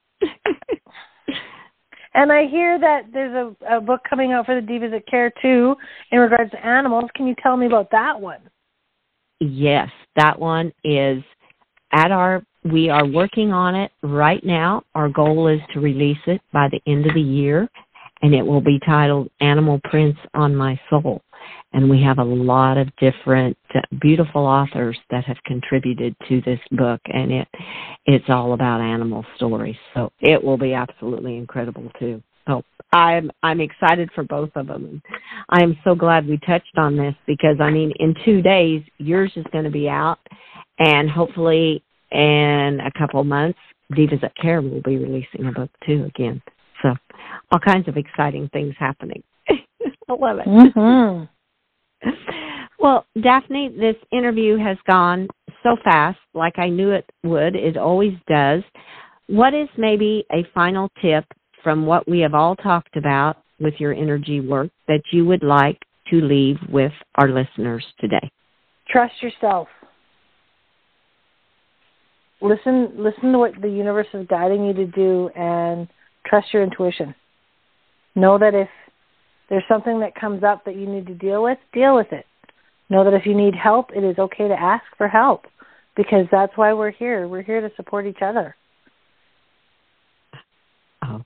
And 2.15 2.31
I 2.31 2.47
hear 2.47 2.79
that 2.79 3.07
there's 3.13 3.35
a, 3.35 3.77
a 3.77 3.81
book 3.81 4.01
coming 4.09 4.33
out 4.33 4.47
for 4.47 4.55
the 4.55 4.67
Divas 4.67 4.91
that 4.91 5.07
Care 5.07 5.33
too 5.41 5.75
in 6.11 6.19
regards 6.19 6.51
to 6.51 6.67
animals. 6.67 7.05
Can 7.15 7.27
you 7.27 7.35
tell 7.43 7.57
me 7.57 7.67
about 7.67 7.91
that 7.91 8.21
one? 8.21 8.41
Yes, 9.41 9.89
that 10.17 10.39
one 10.39 10.73
is 10.85 11.23
at 11.93 12.11
our 12.11 12.43
we 12.65 12.89
are 12.91 13.05
working 13.05 13.53
on 13.53 13.75
it 13.75 13.91
right 14.03 14.45
now. 14.45 14.83
Our 14.95 15.09
goal 15.09 15.49
is 15.49 15.61
to 15.75 15.81
release 15.81 16.19
it 16.27 16.41
by 16.53 16.69
the 16.71 16.81
end 16.91 17.07
of 17.07 17.15
the 17.15 17.21
year 17.21 17.69
and 18.23 18.35
it 18.35 18.47
will 18.47 18.61
be 18.61 18.79
titled 18.87 19.29
Animal 19.41 19.81
Prints 19.85 20.19
on 20.35 20.55
My 20.57 20.81
Soul. 20.89 21.21
And 21.73 21.91
we 21.91 22.01
have 22.03 22.19
a 22.19 22.25
lot 22.25 22.79
of 22.79 22.95
different 22.97 23.57
beautiful 24.01 24.47
authors 24.47 24.97
that 25.11 25.25
have 25.25 25.39
contributed 25.45 26.15
to 26.29 26.41
this 26.43 26.61
book 26.73 27.01
and 27.07 27.33
it 27.33 27.49
it's 28.07 28.29
all 28.29 28.53
about 28.53 28.81
animal 28.81 29.25
stories. 29.37 29.77
So 29.95 30.13
it 30.21 30.43
will 30.43 30.59
be 30.59 30.75
absolutely 30.75 31.37
incredible 31.37 31.91
too. 31.99 32.23
So 32.47 32.63
i'm 32.93 33.31
i'm 33.43 33.61
excited 33.61 34.11
for 34.15 34.23
both 34.23 34.51
of 34.55 34.67
them. 34.67 35.03
I 35.49 35.63
am 35.63 35.77
so 35.83 35.95
glad 35.95 36.29
we 36.29 36.39
touched 36.39 36.77
on 36.77 36.97
this 36.97 37.15
because 37.27 37.57
i 37.61 37.71
mean 37.71 37.93
in 37.99 38.15
two 38.25 38.43
days 38.43 38.83
yours 38.99 39.33
is 39.37 39.47
going 39.53 39.65
to 39.65 39.71
be 39.71 39.89
out 39.89 40.19
and 40.79 41.09
hopefully 41.09 41.83
in 42.11 42.81
a 42.85 42.91
couple 42.99 43.25
months 43.25 43.59
divas 43.93 44.21
that 44.21 44.37
care 44.37 44.61
will 44.61 44.83
be 44.83 44.97
releasing 44.97 45.47
a 45.47 45.53
book 45.53 45.71
too 45.87 46.05
again 46.05 46.43
so 46.83 46.95
all 47.51 47.59
kinds 47.59 47.89
of 47.89 47.97
exciting 47.97 48.49
things 48.53 48.75
happening 48.79 49.23
i 49.49 50.13
love 50.13 50.39
it 50.39 50.47
mm-hmm. 50.47 52.11
Well, 52.83 53.07
Daphne, 53.23 53.69
this 53.79 53.95
interview 54.11 54.59
has 54.59 54.77
gone 54.91 55.29
so 55.63 55.77
fast, 55.85 56.19
like 56.35 56.59
I 56.59 56.69
knew 56.69 56.91
it 56.91 57.09
would. 57.23 57.55
It 57.55 57.77
always 57.77 58.15
does. 58.27 58.65
What 59.29 59.55
is 59.55 59.69
maybe 59.79 60.25
a 60.33 60.45
final 60.53 60.91
tip 61.01 61.25
from 61.63 61.87
what 61.87 62.09
we 62.09 62.19
have 62.21 62.35
all 62.35 62.57
talked 62.57 62.97
about 62.97 63.37
with 63.61 63.75
your 63.79 63.95
energy 63.95 64.41
work 64.41 64.71
that 64.89 65.03
you 65.13 65.25
would 65.27 65.45
like 65.45 65.79
to 66.11 66.17
leave 66.17 66.57
with 66.69 66.91
our 67.15 67.29
listeners 67.29 67.85
today? 68.01 68.29
Trust 68.89 69.15
yourself. 69.23 69.69
Listen 72.41 72.91
listen 72.97 73.31
to 73.31 73.39
what 73.39 73.53
the 73.63 73.71
universe 73.71 74.09
is 74.13 74.27
guiding 74.27 74.65
you 74.65 74.73
to 74.73 74.87
do 74.87 75.31
and 75.37 75.87
trust 76.27 76.53
your 76.53 76.63
intuition. 76.63 77.15
Know 78.15 78.39
that 78.39 78.55
if 78.55 78.69
there's 79.49 79.65
something 79.69 80.01
that 80.01 80.15
comes 80.15 80.43
up 80.43 80.65
that 80.65 80.77
you 80.77 80.87
need 80.87 81.07
to 81.07 81.15
deal 81.15 81.43
with, 81.43 81.59
deal 81.73 81.95
with 81.95 82.13
it. 82.13 82.27
Know 82.89 83.05
that 83.05 83.15
if 83.15 83.27
you 83.27 83.35
need 83.35 83.55
help, 83.55 83.91
it 83.95 84.05
is 84.05 84.19
okay 84.19 84.49
to 84.49 84.55
ask 84.55 84.85
for 84.97 85.09
help 85.09 85.47
because 85.97 86.27
that's 86.31 86.53
why 86.57 86.73
we're 86.73 86.91
here. 86.91 87.29
We're 87.29 87.43
here 87.43 87.61
to 87.61 87.75
support 87.77 88.07
each 88.07 88.23
other. 88.23 88.55
Oh, 91.05 91.23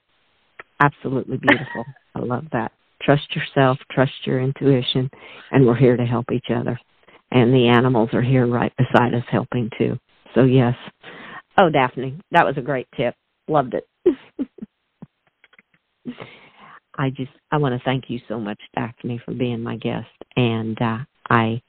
absolutely 0.81 1.37
beautiful. 1.37 1.85
I 2.15 2.19
love 2.19 2.45
that. 2.51 2.71
Trust 3.01 3.35
yourself, 3.35 3.77
trust 3.91 4.11
your 4.23 4.41
intuition, 4.41 5.09
and 5.51 5.65
we're 5.65 5.75
here 5.75 5.97
to 5.97 6.05
help 6.05 6.31
each 6.31 6.47
other. 6.53 6.79
And 7.31 7.53
the 7.53 7.67
animals 7.67 8.09
are 8.13 8.21
here 8.21 8.47
right 8.47 8.73
beside 8.77 9.13
us 9.13 9.23
helping 9.29 9.69
too. 9.77 9.97
So, 10.33 10.43
yes. 10.43 10.75
Oh, 11.59 11.69
Daphne, 11.69 12.19
that 12.31 12.45
was 12.45 12.57
a 12.57 12.61
great 12.61 12.87
tip. 12.95 13.15
Loved 13.47 13.73
it. 13.73 13.87
I 16.97 17.09
just 17.09 17.31
I 17.51 17.57
want 17.57 17.79
to 17.79 17.85
thank 17.85 18.05
you 18.09 18.19
so 18.27 18.39
much, 18.39 18.59
Daphne, 18.75 19.21
for 19.23 19.33
being 19.33 19.61
my 19.61 19.77
guest, 19.77 20.07
and 20.35 20.79
uh, 20.81 20.97
I 21.29 21.61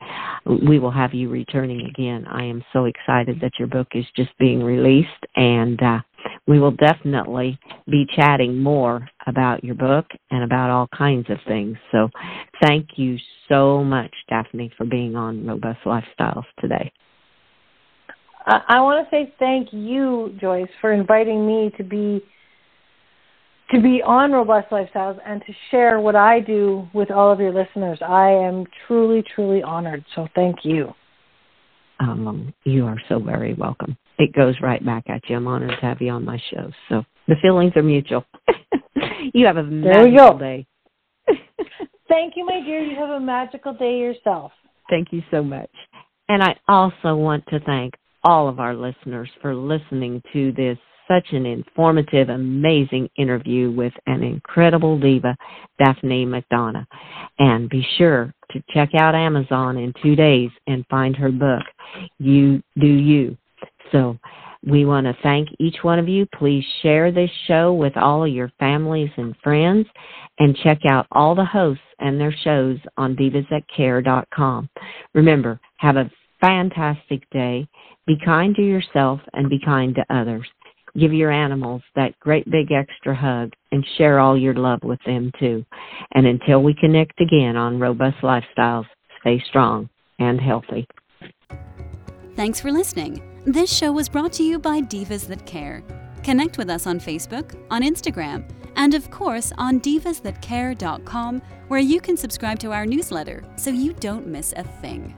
we 0.46 0.78
will 0.78 0.90
have 0.90 1.12
you 1.12 1.28
returning 1.28 1.86
again. 1.86 2.26
I 2.26 2.44
am 2.44 2.64
so 2.72 2.86
excited 2.86 3.38
that 3.40 3.58
your 3.58 3.68
book 3.68 3.88
is 3.92 4.06
just 4.16 4.30
being 4.38 4.62
released, 4.62 5.08
and 5.36 5.82
uh, 5.82 5.98
we 6.46 6.58
will 6.58 6.72
definitely 6.72 7.58
be 7.90 8.06
chatting 8.16 8.58
more 8.58 9.06
about 9.26 9.62
your 9.62 9.74
book 9.74 10.06
and 10.30 10.44
about 10.44 10.70
all 10.70 10.88
kinds 10.96 11.28
of 11.28 11.38
things. 11.46 11.76
So, 11.92 12.08
thank 12.62 12.90
you 12.96 13.18
so 13.48 13.84
much, 13.84 14.14
Daphne, 14.28 14.72
for 14.78 14.86
being 14.86 15.16
on 15.16 15.46
Robust 15.46 15.80
Lifestyles 15.84 16.44
today. 16.60 16.90
I 18.46 18.80
want 18.80 19.04
to 19.04 19.10
say 19.14 19.34
thank 19.38 19.68
you, 19.72 20.34
Joyce, 20.40 20.70
for 20.80 20.92
inviting 20.92 21.46
me 21.46 21.70
to 21.76 21.84
be 21.84 22.22
to 23.70 23.80
be 23.80 24.02
on 24.02 24.32
Robust 24.32 24.70
Lifestyles 24.70 25.18
and 25.26 25.42
to 25.46 25.52
share 25.70 26.00
what 26.00 26.16
I 26.16 26.40
do 26.40 26.88
with 26.94 27.10
all 27.10 27.30
of 27.30 27.40
your 27.40 27.52
listeners. 27.52 27.98
I 28.00 28.30
am 28.30 28.64
truly, 28.86 29.22
truly 29.34 29.62
honored. 29.62 30.04
So 30.14 30.26
thank 30.34 30.64
you. 30.64 30.94
Um, 32.00 32.54
you 32.64 32.86
are 32.86 33.00
so 33.08 33.18
very 33.18 33.54
welcome. 33.54 33.96
It 34.18 34.32
goes 34.32 34.54
right 34.62 34.84
back 34.84 35.04
at 35.08 35.22
you. 35.28 35.36
I'm 35.36 35.46
honored 35.46 35.70
to 35.70 35.86
have 35.86 36.00
you 36.00 36.10
on 36.10 36.24
my 36.24 36.40
show. 36.50 36.70
So 36.88 37.04
the 37.26 37.36
feelings 37.42 37.72
are 37.76 37.82
mutual. 37.82 38.24
you 39.34 39.46
have 39.46 39.56
a 39.56 39.62
magical 39.62 40.38
day. 40.38 40.66
Thank 42.08 42.34
you, 42.36 42.46
my 42.46 42.60
dear. 42.64 42.82
You 42.82 42.96
have 42.96 43.10
a 43.10 43.20
magical 43.20 43.74
day 43.74 43.98
yourself. 43.98 44.52
Thank 44.88 45.12
you 45.12 45.22
so 45.30 45.42
much. 45.42 45.70
And 46.28 46.42
I 46.42 46.56
also 46.68 47.16
want 47.16 47.44
to 47.48 47.60
thank 47.60 47.94
all 48.24 48.48
of 48.48 48.58
our 48.58 48.74
listeners 48.74 49.30
for 49.40 49.54
listening 49.54 50.22
to 50.32 50.52
this 50.52 50.78
such 51.08 51.26
an 51.32 51.46
informative, 51.46 52.28
amazing 52.28 53.08
interview 53.16 53.70
with 53.70 53.92
an 54.06 54.22
incredible 54.22 54.98
diva, 54.98 55.36
Daphne 55.78 56.26
McDonagh. 56.26 56.86
And 57.38 57.68
be 57.68 57.86
sure 57.96 58.32
to 58.52 58.62
check 58.70 58.90
out 58.94 59.14
Amazon 59.14 59.78
in 59.78 59.92
two 60.02 60.14
days 60.14 60.50
and 60.66 60.86
find 60.88 61.16
her 61.16 61.30
book, 61.30 61.62
You 62.18 62.62
Do 62.78 62.86
You. 62.86 63.36
So 63.90 64.18
we 64.66 64.84
want 64.84 65.06
to 65.06 65.16
thank 65.22 65.48
each 65.58 65.76
one 65.82 65.98
of 65.98 66.08
you. 66.08 66.26
Please 66.34 66.64
share 66.82 67.12
this 67.12 67.30
show 67.46 67.72
with 67.72 67.96
all 67.96 68.24
of 68.24 68.32
your 68.32 68.52
families 68.58 69.10
and 69.16 69.34
friends 69.42 69.86
and 70.38 70.56
check 70.56 70.78
out 70.88 71.06
all 71.12 71.34
the 71.34 71.44
hosts 71.44 71.82
and 72.00 72.20
their 72.20 72.34
shows 72.44 72.78
on 72.96 73.16
divasthatcare.com. 73.16 74.68
Remember, 75.14 75.60
have 75.76 75.96
a 75.96 76.10
fantastic 76.40 77.28
day. 77.30 77.68
Be 78.06 78.16
kind 78.24 78.54
to 78.56 78.62
yourself 78.62 79.20
and 79.32 79.50
be 79.50 79.60
kind 79.64 79.94
to 79.94 80.14
others. 80.14 80.46
Give 80.98 81.12
your 81.12 81.30
animals 81.30 81.82
that 81.94 82.18
great 82.20 82.50
big 82.50 82.72
extra 82.72 83.14
hug 83.14 83.52
and 83.72 83.84
share 83.96 84.18
all 84.18 84.36
your 84.36 84.54
love 84.54 84.80
with 84.82 85.00
them 85.06 85.30
too. 85.38 85.64
And 86.14 86.26
until 86.26 86.62
we 86.62 86.74
connect 86.74 87.20
again 87.20 87.56
on 87.56 87.78
Robust 87.78 88.18
Lifestyles, 88.22 88.86
stay 89.20 89.42
strong 89.48 89.88
and 90.18 90.40
healthy. 90.40 90.86
Thanks 92.34 92.60
for 92.60 92.70
listening. 92.70 93.22
This 93.46 93.74
show 93.74 93.92
was 93.92 94.08
brought 94.08 94.32
to 94.34 94.42
you 94.42 94.58
by 94.58 94.80
Divas 94.80 95.26
That 95.26 95.44
Care. 95.46 95.82
Connect 96.22 96.58
with 96.58 96.70
us 96.70 96.86
on 96.86 97.00
Facebook, 97.00 97.56
on 97.70 97.82
Instagram, 97.82 98.48
and 98.76 98.94
of 98.94 99.10
course 99.10 99.52
on 99.58 99.80
divasthatcare.com, 99.80 101.42
where 101.68 101.80
you 101.80 102.00
can 102.00 102.16
subscribe 102.16 102.58
to 102.60 102.72
our 102.72 102.86
newsletter 102.86 103.42
so 103.56 103.70
you 103.70 103.92
don't 103.94 104.26
miss 104.26 104.52
a 104.56 104.62
thing. 104.62 105.14